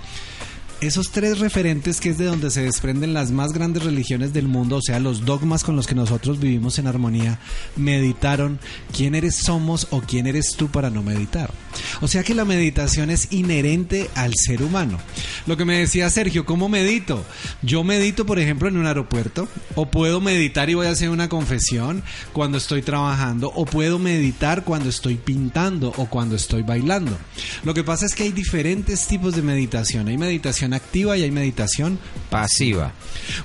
esos 0.82 1.12
tres 1.12 1.38
referentes 1.38 2.00
que 2.00 2.10
es 2.10 2.18
de 2.18 2.24
donde 2.24 2.50
se 2.50 2.62
desprenden 2.62 3.14
las 3.14 3.30
más 3.30 3.52
grandes 3.52 3.84
religiones 3.84 4.32
del 4.32 4.48
mundo, 4.48 4.76
o 4.76 4.82
sea, 4.82 4.98
los 4.98 5.24
dogmas 5.24 5.62
con 5.62 5.76
los 5.76 5.86
que 5.86 5.94
nosotros 5.94 6.40
vivimos 6.40 6.78
en 6.78 6.88
armonía, 6.88 7.38
meditaron 7.76 8.58
quién 8.94 9.14
eres 9.14 9.36
somos 9.36 9.86
o 9.90 10.00
quién 10.00 10.26
eres 10.26 10.56
tú 10.56 10.68
para 10.68 10.90
no 10.90 11.04
meditar. 11.04 11.52
O 12.00 12.08
sea 12.08 12.24
que 12.24 12.34
la 12.34 12.44
meditación 12.44 13.10
es 13.10 13.28
inherente 13.30 14.10
al 14.16 14.34
ser 14.34 14.60
humano. 14.60 14.98
Lo 15.46 15.56
que 15.56 15.64
me 15.64 15.78
decía 15.78 16.10
Sergio, 16.10 16.44
¿cómo 16.44 16.68
medito? 16.68 17.24
Yo 17.62 17.84
medito, 17.84 18.26
por 18.26 18.40
ejemplo, 18.40 18.68
en 18.68 18.76
un 18.76 18.86
aeropuerto, 18.86 19.48
o 19.76 19.86
puedo 19.86 20.20
meditar 20.20 20.68
y 20.68 20.74
voy 20.74 20.88
a 20.88 20.90
hacer 20.90 21.10
una 21.10 21.28
confesión 21.28 22.02
cuando 22.32 22.58
estoy 22.58 22.82
trabajando, 22.82 23.52
o 23.54 23.66
puedo 23.66 24.00
meditar 24.00 24.64
cuando 24.64 24.88
estoy 24.88 25.14
pintando 25.14 25.92
o 25.96 26.06
cuando 26.06 26.34
estoy 26.34 26.62
bailando. 26.62 27.16
Lo 27.62 27.72
que 27.72 27.84
pasa 27.84 28.04
es 28.04 28.16
que 28.16 28.24
hay 28.24 28.32
diferentes 28.32 29.06
tipos 29.06 29.36
de 29.36 29.42
meditación. 29.42 30.08
Hay 30.08 30.18
meditación 30.18 30.71
activa 30.74 31.16
y 31.16 31.22
hay 31.22 31.30
meditación 31.30 31.98
Pasiva. 32.30 32.92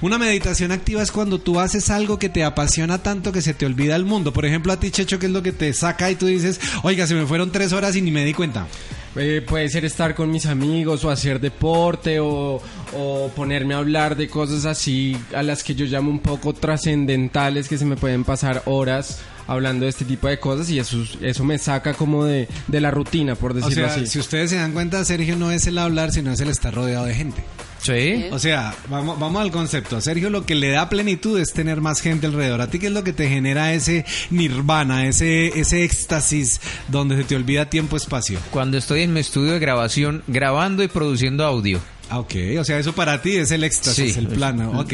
una 0.02 0.18
meditación 0.18 0.72
activa 0.72 1.02
es 1.02 1.12
cuando 1.12 1.40
tú 1.40 1.60
haces 1.60 1.90
algo 1.90 2.18
que 2.20 2.30
te 2.30 2.44
apasiona 2.44 3.04
tanto 3.04 3.32
que 3.32 3.42
se 3.42 3.54
te 3.54 3.66
olvida 3.66 3.96
el 3.96 4.06
mundo. 4.06 4.32
Por 4.32 4.46
ejemplo, 4.46 4.72
a 4.72 4.80
ti, 4.80 4.92
Checho, 4.92 5.20
¿qué 5.20 5.26
es 5.26 5.32
lo 5.32 5.44
que 5.44 5.52
te 5.52 5.74
saca 5.74 6.10
y 6.10 6.16
tú 6.16 6.28
dices, 6.28 6.60
oiga, 6.84 7.06
se 7.06 7.16
me 7.16 7.26
fueron 7.26 7.52
tres 7.52 7.74
horas 7.74 7.96
y 7.96 8.02
ni 8.02 8.12
me 8.12 8.24
di 8.24 8.34
cuenta? 8.34 8.68
Eh, 9.16 9.42
puede 9.48 9.68
ser 9.70 9.84
estar 9.86 10.14
con 10.14 10.30
mis 10.30 10.46
amigos 10.46 11.04
o 11.04 11.10
hacer 11.10 11.40
deporte 11.40 12.20
o, 12.20 12.62
o 12.96 13.32
ponerme 13.36 13.74
a 13.74 13.78
hablar 13.78 14.16
de 14.16 14.28
cosas 14.28 14.66
así 14.66 15.18
a 15.36 15.42
las 15.42 15.64
que 15.64 15.74
yo 15.74 15.86
llamo 15.86 16.12
un 16.12 16.20
poco 16.20 16.54
trascendentales 16.54 17.68
que 17.68 17.78
se 17.78 17.86
me 17.86 17.96
pueden 17.96 18.24
pasar 18.24 18.62
horas 18.66 19.20
hablando 19.48 19.86
de 19.86 19.90
este 19.90 20.06
tipo 20.06 20.28
de 20.28 20.40
cosas 20.40 20.70
y 20.70 20.78
eso, 20.78 20.98
eso 21.22 21.44
me 21.44 21.58
saca 21.58 21.94
como 21.94 22.26
de, 22.26 22.48
de 22.68 22.82
la 22.82 22.92
rutina, 22.92 23.36
por 23.36 23.52
O 23.52 23.56
decirlo 23.56 23.88
sea, 23.88 23.96
así. 23.96 24.06
si 24.08 24.20
ustedes 24.20 24.50
se 24.52 24.58
dan 24.58 24.74
cuenta, 24.74 25.04
Sergio 25.06 25.36
no 25.38 25.52
es 25.52 25.66
el 25.68 25.78
hablar, 25.78 26.12
sino 26.12 26.32
es 26.32 26.40
el 26.42 26.50
estar 26.50 26.74
rodeado 26.74 27.06
de 27.06 27.16
gente. 27.16 27.44
Sí. 27.88 28.26
O 28.32 28.40
sea, 28.40 28.76
vamos, 28.90 29.18
vamos 29.20 29.42
al 29.42 29.52
concepto. 29.52 29.98
A 29.98 30.02
Sergio 30.02 30.30
lo 30.30 30.46
que 30.46 30.56
le 30.56 30.70
da 30.70 30.90
plenitud 30.90 31.40
es 31.40 31.54
tener 31.54 31.82
más 31.82 32.02
gente 32.02 32.28
alrededor. 32.28 32.62
¿A 32.62 32.70
ti 32.70 32.80
qué 32.80 32.88
es 32.88 32.92
lo 32.94 33.04
que 33.04 33.14
te 33.14 33.28
genera 33.30 33.74
ese 33.74 34.06
nirvana, 34.30 35.08
ese, 35.08 35.48
ese 35.60 35.84
éxtasis 35.84 36.60
donde 36.90 37.18
se 37.18 37.24
te 37.24 37.36
olvida 37.36 37.70
tiempo-espacio? 37.70 38.40
Cuando 38.52 38.78
estoy 38.78 39.02
en 39.04 39.14
mi 39.14 39.22
estudio 39.22 39.54
de 39.54 39.60
grabación, 39.60 40.24
grabando 40.28 40.84
y 40.84 40.88
produciendo 40.88 41.46
audio. 41.46 41.80
Ah, 42.10 42.20
Ok, 42.20 42.36
o 42.60 42.64
sea, 42.64 42.80
eso 42.80 42.94
para 42.94 43.22
ti 43.22 43.36
es 43.36 43.52
el 43.52 43.64
éxtasis, 43.66 44.14
Sí. 44.14 44.20
el 44.20 44.28
plano. 44.28 44.80
Ok. 44.80 44.94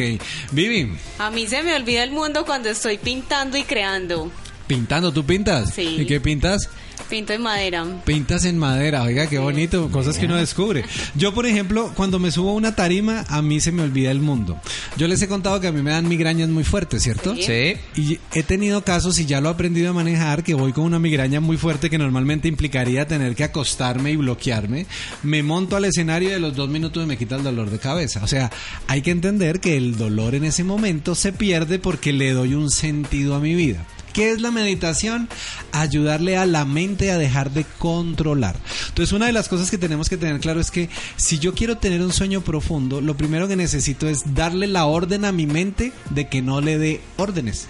Vivi, 0.51 0.91
A 1.19 1.29
mí 1.29 1.47
se 1.47 1.61
me 1.61 1.75
olvida 1.75 2.03
el 2.03 2.11
mundo 2.11 2.43
cuando 2.45 2.69
estoy 2.69 2.97
pintando 2.97 3.57
y 3.57 3.63
creando. 3.63 4.31
pintando, 4.67 5.11
¿tú 5.11 5.23
pintas? 5.25 5.73
Sí. 5.75 5.97
¿Y 5.99 6.05
qué 6.05 6.19
pintas? 6.19 6.69
Pinto 7.13 7.31
en 7.33 7.43
madera. 7.43 7.85
Pintas 8.05 8.43
en 8.43 8.57
madera, 8.57 9.03
oiga, 9.03 9.27
qué 9.29 9.37
bonito, 9.37 9.87
cosas 9.91 10.17
que 10.17 10.25
uno 10.25 10.35
descubre. 10.35 10.83
Yo, 11.13 11.31
por 11.31 11.45
ejemplo, 11.45 11.91
cuando 11.93 12.17
me 12.17 12.31
subo 12.31 12.49
a 12.49 12.53
una 12.53 12.73
tarima, 12.73 13.23
a 13.27 13.43
mí 13.43 13.59
se 13.59 13.71
me 13.71 13.83
olvida 13.83 14.09
el 14.09 14.19
mundo. 14.19 14.59
Yo 14.97 15.07
les 15.07 15.21
he 15.21 15.27
contado 15.27 15.61
que 15.61 15.67
a 15.67 15.71
mí 15.71 15.83
me 15.83 15.91
dan 15.91 16.07
migrañas 16.07 16.49
muy 16.49 16.63
fuertes, 16.63 17.03
¿cierto? 17.03 17.35
Sí. 17.35 17.43
Sí. 17.43 17.75
Y 18.01 18.19
he 18.33 18.41
tenido 18.41 18.83
casos, 18.83 19.19
y 19.19 19.27
ya 19.27 19.41
lo 19.41 19.49
he 19.49 19.51
aprendido 19.51 19.91
a 19.91 19.93
manejar, 19.93 20.43
que 20.43 20.55
voy 20.55 20.73
con 20.73 20.85
una 20.85 20.97
migraña 20.97 21.39
muy 21.39 21.55
fuerte 21.55 21.91
que 21.91 21.99
normalmente 21.99 22.47
implicaría 22.47 23.07
tener 23.07 23.35
que 23.35 23.43
acostarme 23.43 24.09
y 24.09 24.15
bloquearme. 24.15 24.87
Me 25.21 25.43
monto 25.43 25.75
al 25.75 25.85
escenario 25.85 26.29
y 26.29 26.31
de 26.31 26.39
los 26.39 26.55
dos 26.55 26.67
minutos 26.67 27.05
me 27.05 27.15
quita 27.15 27.35
el 27.35 27.43
dolor 27.43 27.69
de 27.69 27.77
cabeza. 27.77 28.21
O 28.23 28.27
sea, 28.27 28.49
hay 28.87 29.03
que 29.03 29.11
entender 29.11 29.59
que 29.59 29.77
el 29.77 29.97
dolor 29.97 30.33
en 30.33 30.45
ese 30.45 30.63
momento 30.63 31.13
se 31.13 31.31
pierde 31.31 31.77
porque 31.77 32.11
le 32.11 32.31
doy 32.31 32.55
un 32.55 32.71
sentido 32.71 33.35
a 33.35 33.39
mi 33.39 33.53
vida. 33.53 33.85
¿Qué 34.13 34.31
es 34.31 34.41
la 34.41 34.51
meditación? 34.51 35.27
Ayudarle 35.71 36.37
a 36.37 36.45
la 36.45 36.65
mente 36.65 37.11
a 37.11 37.17
dejar 37.17 37.51
de 37.51 37.65
controlar. 37.79 38.55
Entonces, 38.89 39.11
una 39.11 39.25
de 39.25 39.33
las 39.33 39.49
cosas 39.49 39.71
que 39.71 39.77
tenemos 39.77 40.07
que 40.09 40.17
tener 40.17 40.39
claro 40.39 40.59
es 40.61 40.71
que 40.71 40.89
si 41.17 41.39
yo 41.39 41.53
quiero 41.53 41.77
tener 41.77 42.01
un 42.01 42.13
sueño 42.13 42.41
profundo, 42.41 43.01
lo 43.01 43.17
primero 43.17 43.47
que 43.47 43.55
necesito 43.55 44.07
es 44.07 44.35
darle 44.35 44.67
la 44.67 44.85
orden 44.85 45.25
a 45.25 45.31
mi 45.31 45.47
mente 45.47 45.91
de 46.11 46.29
que 46.29 46.41
no 46.41 46.61
le 46.61 46.77
dé 46.77 47.01
órdenes. 47.17 47.67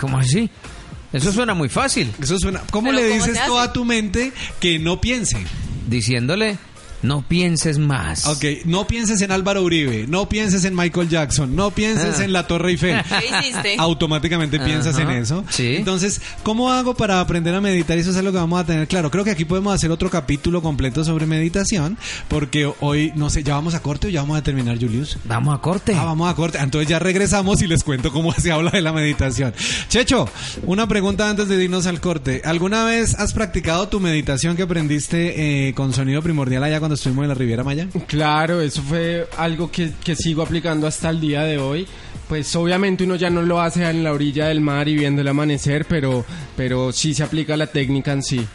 ¿Cómo 0.00 0.18
así? 0.18 0.50
Eso 1.12 1.32
suena 1.32 1.54
muy 1.54 1.68
fácil. 1.68 2.12
Eso 2.20 2.38
suena. 2.38 2.62
¿Cómo 2.70 2.90
Pero 2.90 3.02
le 3.02 3.08
¿cómo 3.10 3.24
dices 3.24 3.38
se 3.38 3.46
tú 3.46 3.58
a 3.58 3.72
tu 3.72 3.84
mente 3.84 4.32
que 4.60 4.78
no 4.78 5.00
piense? 5.00 5.38
Diciéndole, 5.88 6.58
no 7.02 7.22
pienses 7.22 7.78
más. 7.78 8.26
Ok, 8.26 8.44
no 8.66 8.86
pienses 8.86 9.20
en 9.22 9.32
Álvaro 9.32 9.62
Uribe, 9.62 10.06
no 10.08 10.28
pienses 10.28 10.64
en 10.64 10.74
Michael 10.76 11.08
Jackson, 11.08 11.54
no 11.56 11.70
pienses 11.70 12.20
Ah. 12.20 12.24
en 12.24 12.32
la 12.32 12.46
Torre 12.46 12.70
Eiffel. 12.70 13.02
¿Qué 13.20 13.48
hiciste? 13.48 13.76
Automáticamente 13.78 14.58
piensas 14.60 14.98
en 14.98 15.10
eso. 15.10 15.44
sí. 15.50 15.76
Entonces, 15.76 16.20
¿cómo 16.42 16.70
hago 16.72 16.94
para 16.94 17.20
aprender 17.20 17.54
a 17.54 17.60
meditar? 17.60 17.98
Eso 17.98 18.10
es 18.10 18.16
algo 18.16 18.32
que 18.32 18.38
vamos 18.38 18.60
a 18.60 18.64
tener 18.66 18.86
claro. 18.88 19.10
Creo 19.10 19.24
que 19.24 19.30
aquí 19.30 19.44
podemos 19.44 19.74
hacer 19.74 19.90
otro 19.90 20.10
capítulo 20.10 20.62
completo 20.62 21.04
sobre 21.04 21.26
meditación, 21.26 21.96
porque 22.28 22.70
hoy, 22.80 23.12
no 23.16 23.30
sé, 23.30 23.42
¿ya 23.42 23.54
vamos 23.54 23.74
a 23.74 23.80
corte 23.80 24.06
o 24.06 24.10
ya 24.10 24.20
vamos 24.22 24.38
a 24.38 24.42
terminar, 24.42 24.78
Julius? 24.78 25.18
Vamos 25.24 25.54
a 25.56 25.60
corte. 25.60 25.94
Ah, 25.96 26.04
vamos 26.04 26.30
a 26.30 26.34
corte. 26.34 26.58
Entonces 26.58 26.88
ya 26.88 26.98
regresamos 26.98 27.62
y 27.62 27.66
les 27.66 27.82
cuento 27.84 28.12
cómo 28.12 28.32
se 28.38 28.52
habla 28.52 28.70
de 28.70 28.80
la 28.82 28.92
meditación. 28.92 29.54
Checho, 29.88 30.28
una 30.64 30.86
pregunta 30.86 31.28
antes 31.28 31.48
de 31.48 31.62
irnos 31.64 31.86
al 31.86 32.00
corte. 32.00 32.42
¿Alguna 32.44 32.84
vez 32.84 33.14
has 33.18 33.32
practicado 33.32 33.88
tu 33.88 34.00
meditación 34.00 34.56
que 34.56 34.62
aprendiste 34.62 35.68
eh, 35.68 35.74
con 35.74 35.92
sonido 35.92 36.22
primordial 36.22 36.62
allá 36.64 36.78
cuando 36.78 36.89
estuvimos 36.94 37.24
en 37.24 37.28
la 37.28 37.34
Riviera 37.34 37.64
Maya? 37.64 37.88
Claro, 38.06 38.60
eso 38.60 38.82
fue 38.82 39.28
algo 39.36 39.70
que, 39.70 39.92
que 40.02 40.16
sigo 40.16 40.42
aplicando 40.42 40.86
hasta 40.86 41.10
el 41.10 41.20
día 41.20 41.42
de 41.42 41.58
hoy. 41.58 41.86
Pues 42.28 42.54
obviamente 42.54 43.04
uno 43.04 43.16
ya 43.16 43.28
no 43.28 43.42
lo 43.42 43.60
hace 43.60 43.88
en 43.88 44.04
la 44.04 44.12
orilla 44.12 44.46
del 44.46 44.60
mar 44.60 44.88
y 44.88 44.94
viendo 44.94 45.20
el 45.20 45.28
amanecer, 45.28 45.84
pero, 45.86 46.24
pero 46.56 46.92
sí 46.92 47.12
se 47.12 47.24
aplica 47.24 47.56
la 47.56 47.66
técnica 47.66 48.12
en 48.12 48.22
sí. 48.22 48.46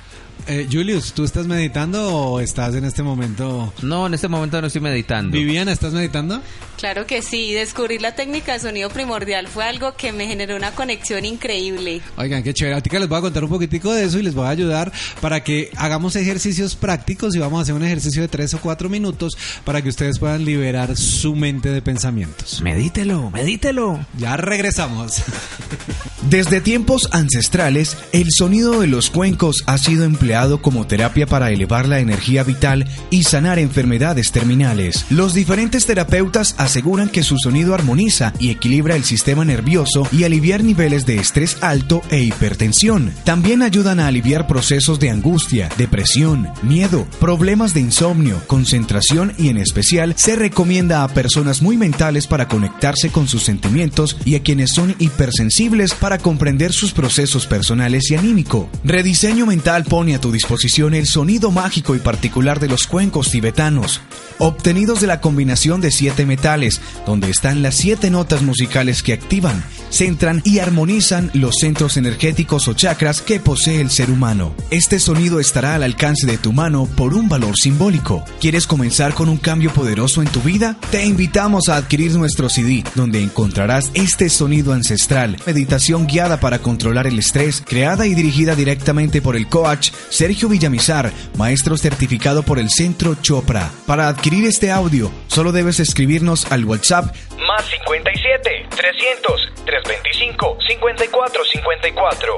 Eh, 0.47 0.67
Julius, 0.71 1.13
¿tú 1.13 1.23
estás 1.23 1.47
meditando 1.47 2.07
o 2.07 2.39
estás 2.39 2.75
en 2.75 2.85
este 2.85 3.01
momento? 3.01 3.73
No, 3.81 4.05
en 4.05 4.13
este 4.13 4.27
momento 4.27 4.61
no 4.61 4.67
estoy 4.67 4.81
meditando. 4.81 5.31
Viviana, 5.31 5.71
¿estás 5.71 5.93
meditando? 5.93 6.39
Claro 6.77 7.07
que 7.07 7.21
sí, 7.21 7.53
descubrir 7.53 8.01
la 8.01 8.13
técnica 8.13 8.53
de 8.53 8.59
sonido 8.59 8.89
primordial 8.89 9.47
fue 9.47 9.63
algo 9.63 9.95
que 9.95 10.11
me 10.11 10.27
generó 10.27 10.55
una 10.55 10.71
conexión 10.71 11.25
increíble. 11.25 12.01
Oigan, 12.17 12.43
qué 12.43 12.53
chévere. 12.53 12.75
Ahorita 12.75 12.99
les 12.99 13.09
voy 13.09 13.17
a 13.17 13.21
contar 13.21 13.43
un 13.43 13.49
poquitico 13.49 13.91
de 13.91 14.03
eso 14.03 14.19
y 14.19 14.23
les 14.23 14.35
voy 14.35 14.45
a 14.45 14.49
ayudar 14.49 14.91
para 15.19 15.43
que 15.43 15.71
hagamos 15.77 16.15
ejercicios 16.15 16.75
prácticos 16.75 17.35
y 17.35 17.39
vamos 17.39 17.59
a 17.59 17.61
hacer 17.63 17.73
un 17.73 17.83
ejercicio 17.83 18.21
de 18.21 18.27
tres 18.27 18.53
o 18.53 18.59
cuatro 18.59 18.87
minutos 18.87 19.37
para 19.63 19.81
que 19.81 19.89
ustedes 19.89 20.19
puedan 20.19 20.45
liberar 20.45 20.95
su 20.95 21.35
mente 21.35 21.69
de 21.69 21.81
pensamientos. 21.81 22.61
Medítelo, 22.61 23.31
medítelo. 23.31 24.05
Ya 24.19 24.37
regresamos. 24.37 25.23
Desde 26.29 26.59
tiempos 26.59 27.07
ancestrales, 27.11 27.97
el 28.11 28.27
sonido 28.31 28.81
de 28.81 28.87
los 28.87 29.09
cuencos 29.09 29.63
ha 29.67 29.77
sido 29.77 30.03
empleado 30.05 30.24
como 30.61 30.87
terapia 30.87 31.27
para 31.27 31.51
elevar 31.51 31.87
la 31.87 31.99
energía 31.99 32.43
vital 32.43 32.87
y 33.09 33.23
sanar 33.23 33.59
enfermedades 33.59 34.31
terminales. 34.31 35.05
Los 35.09 35.33
diferentes 35.33 35.85
terapeutas 35.85 36.55
aseguran 36.57 37.09
que 37.09 37.23
su 37.23 37.37
sonido 37.37 37.75
armoniza 37.75 38.33
y 38.39 38.49
equilibra 38.49 38.95
el 38.95 39.03
sistema 39.03 39.45
nervioso 39.45 40.07
y 40.11 40.23
aliviar 40.23 40.63
niveles 40.63 41.05
de 41.05 41.17
estrés 41.17 41.57
alto 41.61 42.01
e 42.09 42.21
hipertensión. 42.21 43.13
También 43.23 43.61
ayudan 43.61 43.99
a 43.99 44.07
aliviar 44.07 44.47
procesos 44.47 44.99
de 44.99 45.11
angustia, 45.11 45.69
depresión, 45.77 46.49
miedo, 46.63 47.05
problemas 47.19 47.73
de 47.73 47.81
insomnio, 47.81 48.41
concentración 48.47 49.33
y 49.37 49.49
en 49.49 49.57
especial 49.57 50.15
se 50.17 50.35
recomienda 50.35 51.03
a 51.03 51.07
personas 51.07 51.61
muy 51.61 51.77
mentales 51.77 52.25
para 52.25 52.47
conectarse 52.47 53.09
con 53.09 53.27
sus 53.27 53.43
sentimientos 53.43 54.17
y 54.25 54.35
a 54.35 54.41
quienes 54.41 54.71
son 54.71 54.95
hipersensibles 54.97 55.93
para 55.93 56.17
comprender 56.17 56.73
sus 56.73 56.93
procesos 56.93 57.45
personales 57.45 58.09
y 58.09 58.15
anímico. 58.15 58.69
Rediseño 58.83 59.45
Mental 59.45 59.83
pone 59.83 60.14
a 60.15 60.19
tu 60.19 60.31
disposición 60.31 60.93
el 60.93 61.05
sonido 61.05 61.51
mágico 61.51 61.95
y 61.95 61.99
particular 61.99 62.59
de 62.59 62.67
los 62.67 62.87
cuencos 62.87 63.29
tibetanos, 63.29 64.01
obtenidos 64.39 65.01
de 65.01 65.07
la 65.07 65.21
combinación 65.21 65.81
de 65.81 65.91
siete 65.91 66.25
metales, 66.25 66.81
donde 67.05 67.29
están 67.29 67.61
las 67.61 67.75
siete 67.75 68.09
notas 68.09 68.41
musicales 68.41 69.03
que 69.03 69.13
activan, 69.13 69.63
centran 69.89 70.41
y 70.43 70.59
armonizan 70.59 71.31
los 71.33 71.55
centros 71.59 71.97
energéticos 71.97 72.67
o 72.67 72.73
chakras 72.73 73.21
que 73.21 73.39
posee 73.39 73.81
el 73.81 73.91
ser 73.91 74.09
humano. 74.09 74.55
Este 74.71 74.99
sonido 74.99 75.39
estará 75.39 75.75
al 75.75 75.83
alcance 75.83 76.25
de 76.27 76.37
tu 76.37 76.53
mano 76.53 76.85
por 76.85 77.13
un 77.13 77.29
valor 77.29 77.55
simbólico. 77.55 78.23
¿Quieres 78.39 78.67
comenzar 78.67 79.13
con 79.13 79.29
un 79.29 79.37
cambio 79.37 79.71
poderoso 79.73 80.21
en 80.21 80.27
tu 80.29 80.41
vida? 80.41 80.77
Te 80.91 81.05
invitamos 81.05 81.69
a 81.69 81.77
adquirir 81.77 82.13
nuestro 82.15 82.49
CD, 82.49 82.83
donde 82.95 83.21
encontrarás 83.21 83.91
este 83.93 84.29
sonido 84.29 84.73
ancestral, 84.73 85.37
meditación 85.45 86.07
guiada 86.07 86.39
para 86.39 86.59
controlar 86.59 87.07
el 87.07 87.19
estrés, 87.19 87.63
creada 87.65 88.07
y 88.07 88.15
dirigida 88.15 88.55
directamente 88.55 89.21
por 89.21 89.35
el 89.35 89.47
coach 89.47 89.91
Sergio 90.09 90.49
Villamizar, 90.49 91.11
maestro 91.37 91.77
certificado 91.77 92.43
por 92.43 92.59
el 92.59 92.69
Centro 92.69 93.15
Chopra. 93.21 93.69
Para 93.85 94.07
adquirir 94.07 94.45
este 94.45 94.71
audio, 94.71 95.11
solo 95.27 95.51
debes 95.51 95.79
escribirnos 95.79 96.51
al 96.51 96.65
WhatsApp 96.65 97.15
Más 97.47 97.65
57 97.65 98.67
300 98.69 99.53
325 99.65 100.57
54 100.67 101.43
54. 101.45 102.37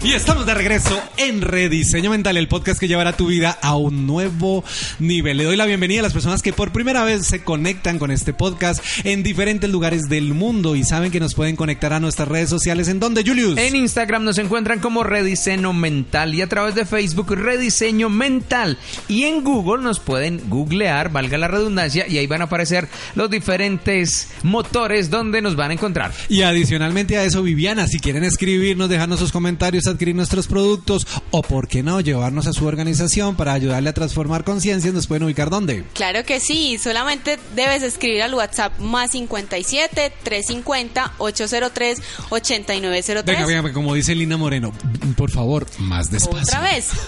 Y 0.00 0.12
estamos 0.12 0.46
de 0.46 0.54
regreso 0.54 1.02
en 1.16 1.40
Rediseño 1.40 2.10
Mental, 2.10 2.36
el 2.36 2.46
podcast 2.46 2.78
que 2.78 2.86
llevará 2.86 3.16
tu 3.16 3.26
vida 3.26 3.58
a 3.60 3.74
un 3.74 4.06
nuevo 4.06 4.62
nivel. 5.00 5.36
Le 5.36 5.42
doy 5.42 5.56
la 5.56 5.66
bienvenida 5.66 5.98
a 5.98 6.02
las 6.04 6.12
personas 6.12 6.40
que 6.40 6.52
por 6.52 6.70
primera 6.70 7.02
vez 7.02 7.26
se 7.26 7.42
conectan 7.42 7.98
con 7.98 8.12
este 8.12 8.32
podcast 8.32 8.80
en 9.02 9.24
diferentes 9.24 9.68
lugares 9.68 10.08
del 10.08 10.34
mundo 10.34 10.76
y 10.76 10.84
saben 10.84 11.10
que 11.10 11.18
nos 11.18 11.34
pueden 11.34 11.56
conectar 11.56 11.92
a 11.92 11.98
nuestras 11.98 12.28
redes 12.28 12.48
sociales. 12.48 12.86
¿En 12.86 13.00
dónde, 13.00 13.24
Julius? 13.26 13.58
En 13.58 13.74
Instagram 13.74 14.22
nos 14.22 14.38
encuentran 14.38 14.78
como 14.78 15.02
Rediseño 15.02 15.72
Mental 15.72 16.32
y 16.32 16.42
a 16.42 16.48
través 16.48 16.76
de 16.76 16.84
Facebook 16.84 17.34
Rediseño 17.34 18.08
Mental. 18.08 18.78
Y 19.08 19.24
en 19.24 19.42
Google 19.42 19.82
nos 19.82 19.98
pueden 19.98 20.48
googlear, 20.48 21.10
valga 21.10 21.38
la 21.38 21.48
redundancia, 21.48 22.06
y 22.06 22.18
ahí 22.18 22.28
van 22.28 22.42
a 22.42 22.44
aparecer 22.44 22.88
los 23.16 23.30
diferentes 23.30 24.28
motores 24.44 25.10
donde 25.10 25.42
nos 25.42 25.56
van 25.56 25.72
a 25.72 25.74
encontrar. 25.74 26.12
Y 26.28 26.42
adicionalmente 26.42 27.18
a 27.18 27.24
eso, 27.24 27.42
Viviana, 27.42 27.88
si 27.88 27.98
quieren 27.98 28.22
escribirnos, 28.22 28.88
dejarnos 28.88 29.18
sus 29.18 29.32
comentarios, 29.32 29.87
adquirir 29.90 30.14
nuestros 30.14 30.46
productos 30.46 31.06
o, 31.30 31.42
por 31.42 31.68
qué 31.68 31.82
no, 31.82 32.00
llevarnos 32.00 32.46
a 32.46 32.52
su 32.52 32.66
organización 32.66 33.36
para 33.36 33.52
ayudarle 33.52 33.90
a 33.90 33.94
transformar 33.94 34.44
conciencias, 34.44 34.94
nos 34.94 35.06
pueden 35.06 35.24
ubicar 35.24 35.50
dónde. 35.50 35.84
Claro 35.94 36.24
que 36.24 36.40
sí, 36.40 36.78
solamente 36.78 37.38
debes 37.54 37.82
escribir 37.82 38.22
al 38.22 38.34
WhatsApp 38.34 38.78
más 38.78 39.12
57 39.12 40.12
350 40.22 41.14
803 41.18 42.02
8903. 42.30 43.24
Venga, 43.24 43.46
venga, 43.46 43.72
como 43.72 43.94
dice 43.94 44.14
Lina 44.14 44.36
Moreno, 44.36 44.72
por 45.16 45.30
favor, 45.30 45.66
más 45.78 46.10
despacio. 46.10 46.40
Otra 46.42 46.60
vez. 46.60 46.88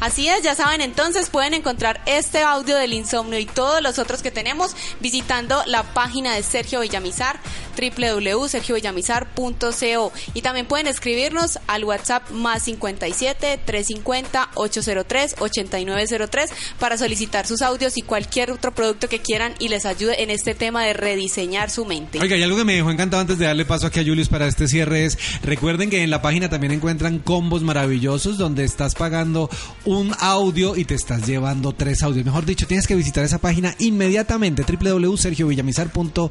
Así 0.00 0.28
es, 0.28 0.44
ya 0.44 0.54
saben, 0.54 0.80
entonces 0.80 1.28
pueden 1.28 1.54
encontrar 1.54 2.00
este 2.06 2.42
audio 2.42 2.76
del 2.76 2.92
insomnio 2.92 3.40
y 3.40 3.46
todos 3.46 3.82
los 3.82 3.98
otros 3.98 4.22
que 4.22 4.30
tenemos 4.30 4.76
visitando 5.00 5.60
la 5.66 5.82
página 5.82 6.34
de 6.34 6.44
Sergio 6.44 6.78
Villamizar, 6.80 7.40
www.sergiovillamizar.co. 7.76 10.12
Y 10.34 10.42
también 10.42 10.66
pueden 10.66 10.86
escribirnos 10.86 11.58
al 11.66 11.82
WhatsApp 11.84 12.30
más 12.30 12.62
57 12.62 13.58
350 13.64 14.50
803 14.54 15.34
8903 15.40 16.50
para 16.78 16.96
solicitar 16.96 17.44
sus 17.46 17.62
audios 17.62 17.96
y 17.96 18.02
cualquier 18.02 18.52
otro 18.52 18.72
producto 18.72 19.08
que 19.08 19.18
quieran 19.18 19.54
y 19.58 19.66
les 19.68 19.84
ayude 19.84 20.22
en 20.22 20.30
este 20.30 20.54
tema 20.54 20.84
de 20.84 20.92
rediseñar 20.92 21.70
su 21.70 21.84
mente. 21.84 22.20
Oiga, 22.20 22.36
y 22.36 22.42
algo 22.44 22.56
que 22.56 22.64
me 22.64 22.76
dejó 22.76 22.92
encantado 22.92 23.20
antes 23.20 23.38
de 23.38 23.46
darle 23.46 23.64
paso 23.64 23.88
aquí 23.88 23.98
a 23.98 24.04
Julius 24.04 24.28
para 24.28 24.46
este 24.46 24.68
cierre 24.68 25.06
es, 25.06 25.18
recuerden 25.42 25.90
que 25.90 26.04
en 26.04 26.10
la 26.10 26.22
página 26.22 26.48
también 26.48 26.72
encuentran 26.72 27.18
combos 27.18 27.62
maravillosos 27.62 28.38
donde 28.38 28.62
estás 28.64 28.94
pagando 28.94 29.50
un 29.88 30.12
audio 30.18 30.76
y 30.76 30.84
te 30.84 30.94
estás 30.94 31.26
llevando 31.26 31.72
tres 31.72 32.02
audios. 32.02 32.26
Mejor 32.26 32.44
dicho, 32.44 32.66
tienes 32.66 32.86
que 32.86 32.94
visitar 32.94 33.24
esa 33.24 33.38
página 33.38 33.74
inmediatamente, 33.78 34.62
www.sergiovillamizar.co. 34.62 36.30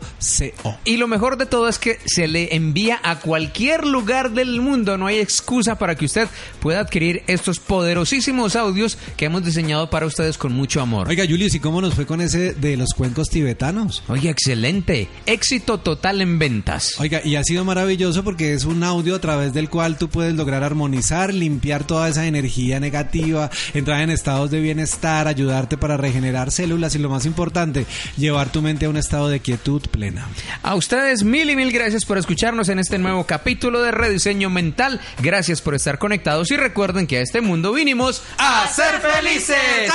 Y 0.85 0.97
lo 0.97 1.07
mejor 1.07 1.37
de 1.37 1.47
todo 1.47 1.67
es 1.67 1.79
que 1.79 1.97
se 2.05 2.27
le 2.27 2.55
envía 2.55 2.99
a 3.03 3.19
cualquier 3.19 3.87
lugar 3.87 4.31
del 4.31 4.61
mundo. 4.61 4.99
No 4.99 5.07
hay 5.07 5.17
excusa 5.17 5.79
para 5.79 5.95
que 5.95 6.05
usted 6.05 6.27
pueda 6.59 6.81
adquirir 6.81 7.23
estos 7.25 7.59
poderosísimos 7.59 8.55
audios 8.55 8.99
que 9.17 9.25
hemos 9.25 9.43
diseñado 9.43 9.89
para 9.89 10.05
ustedes 10.05 10.37
con 10.37 10.53
mucho 10.53 10.79
amor. 10.79 11.07
Oiga, 11.07 11.25
Julius, 11.27 11.55
¿y 11.55 11.59
cómo 11.59 11.81
nos 11.81 11.95
fue 11.95 12.05
con 12.05 12.21
ese 12.21 12.53
de 12.53 12.77
los 12.77 12.89
cuencos 12.95 13.29
tibetanos? 13.29 14.03
Oye, 14.07 14.29
excelente. 14.29 15.09
Éxito 15.25 15.79
total 15.79 16.21
en 16.21 16.37
ventas. 16.37 16.99
Oiga, 16.99 17.21
y 17.25 17.35
ha 17.35 17.43
sido 17.43 17.65
maravilloso 17.65 18.23
porque 18.23 18.53
es 18.53 18.65
un 18.65 18.83
audio 18.83 19.15
a 19.15 19.19
través 19.19 19.51
del 19.51 19.67
cual 19.71 19.97
tú 19.97 20.09
puedes 20.09 20.35
lograr 20.35 20.63
armonizar, 20.63 21.33
limpiar 21.33 21.87
toda 21.87 22.07
esa 22.07 22.27
energía 22.27 22.79
negativa, 22.79 23.46
entrar 23.73 24.01
en 24.01 24.09
estados 24.09 24.51
de 24.51 24.59
bienestar, 24.59 25.27
ayudarte 25.27 25.77
para 25.77 25.97
regenerar 25.97 26.51
células 26.51 26.95
y 26.95 26.99
lo 26.99 27.09
más 27.09 27.25
importante, 27.25 27.85
llevar 28.17 28.49
tu 28.49 28.61
mente 28.61 28.85
a 28.85 28.89
un 28.89 28.97
estado 28.97 29.29
de 29.29 29.39
quietud 29.39 29.81
plena. 29.89 30.27
A 30.63 30.75
ustedes 30.75 31.23
mil 31.23 31.49
y 31.49 31.55
mil 31.55 31.71
gracias 31.71 32.05
por 32.05 32.17
escucharnos 32.17 32.69
en 32.69 32.79
este 32.79 32.97
nuevo 32.97 33.25
capítulo 33.25 33.81
de 33.81 33.91
Rediseño 33.91 34.49
Mental. 34.49 34.99
Gracias 35.21 35.61
por 35.61 35.75
estar 35.75 35.97
conectados 35.99 36.51
y 36.51 36.57
recuerden 36.57 37.07
que 37.07 37.17
a 37.17 37.21
este 37.21 37.41
mundo 37.41 37.73
vinimos 37.73 38.21
a 38.37 38.67
ser 38.67 38.99
felices. 38.99 39.91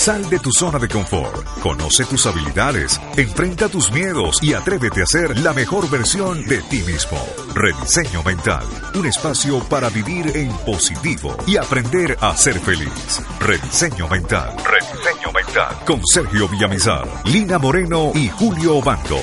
Sal 0.00 0.30
de 0.30 0.38
tu 0.38 0.50
zona 0.50 0.78
de 0.78 0.88
confort, 0.88 1.46
conoce 1.62 2.06
tus 2.06 2.24
habilidades, 2.24 2.98
enfrenta 3.18 3.68
tus 3.68 3.92
miedos 3.92 4.42
y 4.42 4.54
atrévete 4.54 5.02
a 5.02 5.06
ser 5.06 5.38
la 5.40 5.52
mejor 5.52 5.90
versión 5.90 6.42
de 6.46 6.62
ti 6.70 6.78
mismo. 6.84 7.18
Rediseño 7.54 8.22
Mental, 8.22 8.64
un 8.94 9.04
espacio 9.04 9.60
para 9.68 9.90
vivir 9.90 10.34
en 10.34 10.50
positivo 10.64 11.36
y 11.46 11.58
aprender 11.58 12.16
a 12.22 12.34
ser 12.34 12.58
feliz. 12.60 13.20
Rediseño 13.40 14.08
Mental, 14.08 14.56
Rediseño 14.64 15.32
Mental, 15.34 15.76
con 15.86 16.00
Sergio 16.06 16.48
Villamizar, 16.48 17.06
Lina 17.26 17.58
Moreno 17.58 18.12
y 18.14 18.30
Julio 18.30 18.76
Obando. 18.76 19.18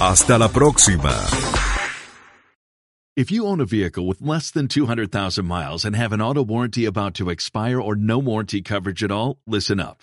Hasta 0.00 0.38
la 0.38 0.48
próxima. 0.48 1.14
If 3.16 3.30
you 3.30 3.46
own 3.46 3.62
a 3.62 3.64
vehicle 3.64 4.06
with 4.06 4.20
less 4.20 4.50
than 4.50 4.68
200,000 4.68 5.46
miles 5.46 5.86
and 5.86 5.96
have 5.96 6.12
an 6.12 6.20
auto 6.20 6.42
warranty 6.42 6.84
about 6.84 7.14
to 7.14 7.30
expire 7.30 7.80
or 7.80 7.96
no 7.96 8.18
warranty 8.18 8.60
coverage 8.60 9.02
at 9.02 9.10
all, 9.10 9.38
listen 9.46 9.80
up. 9.80 10.02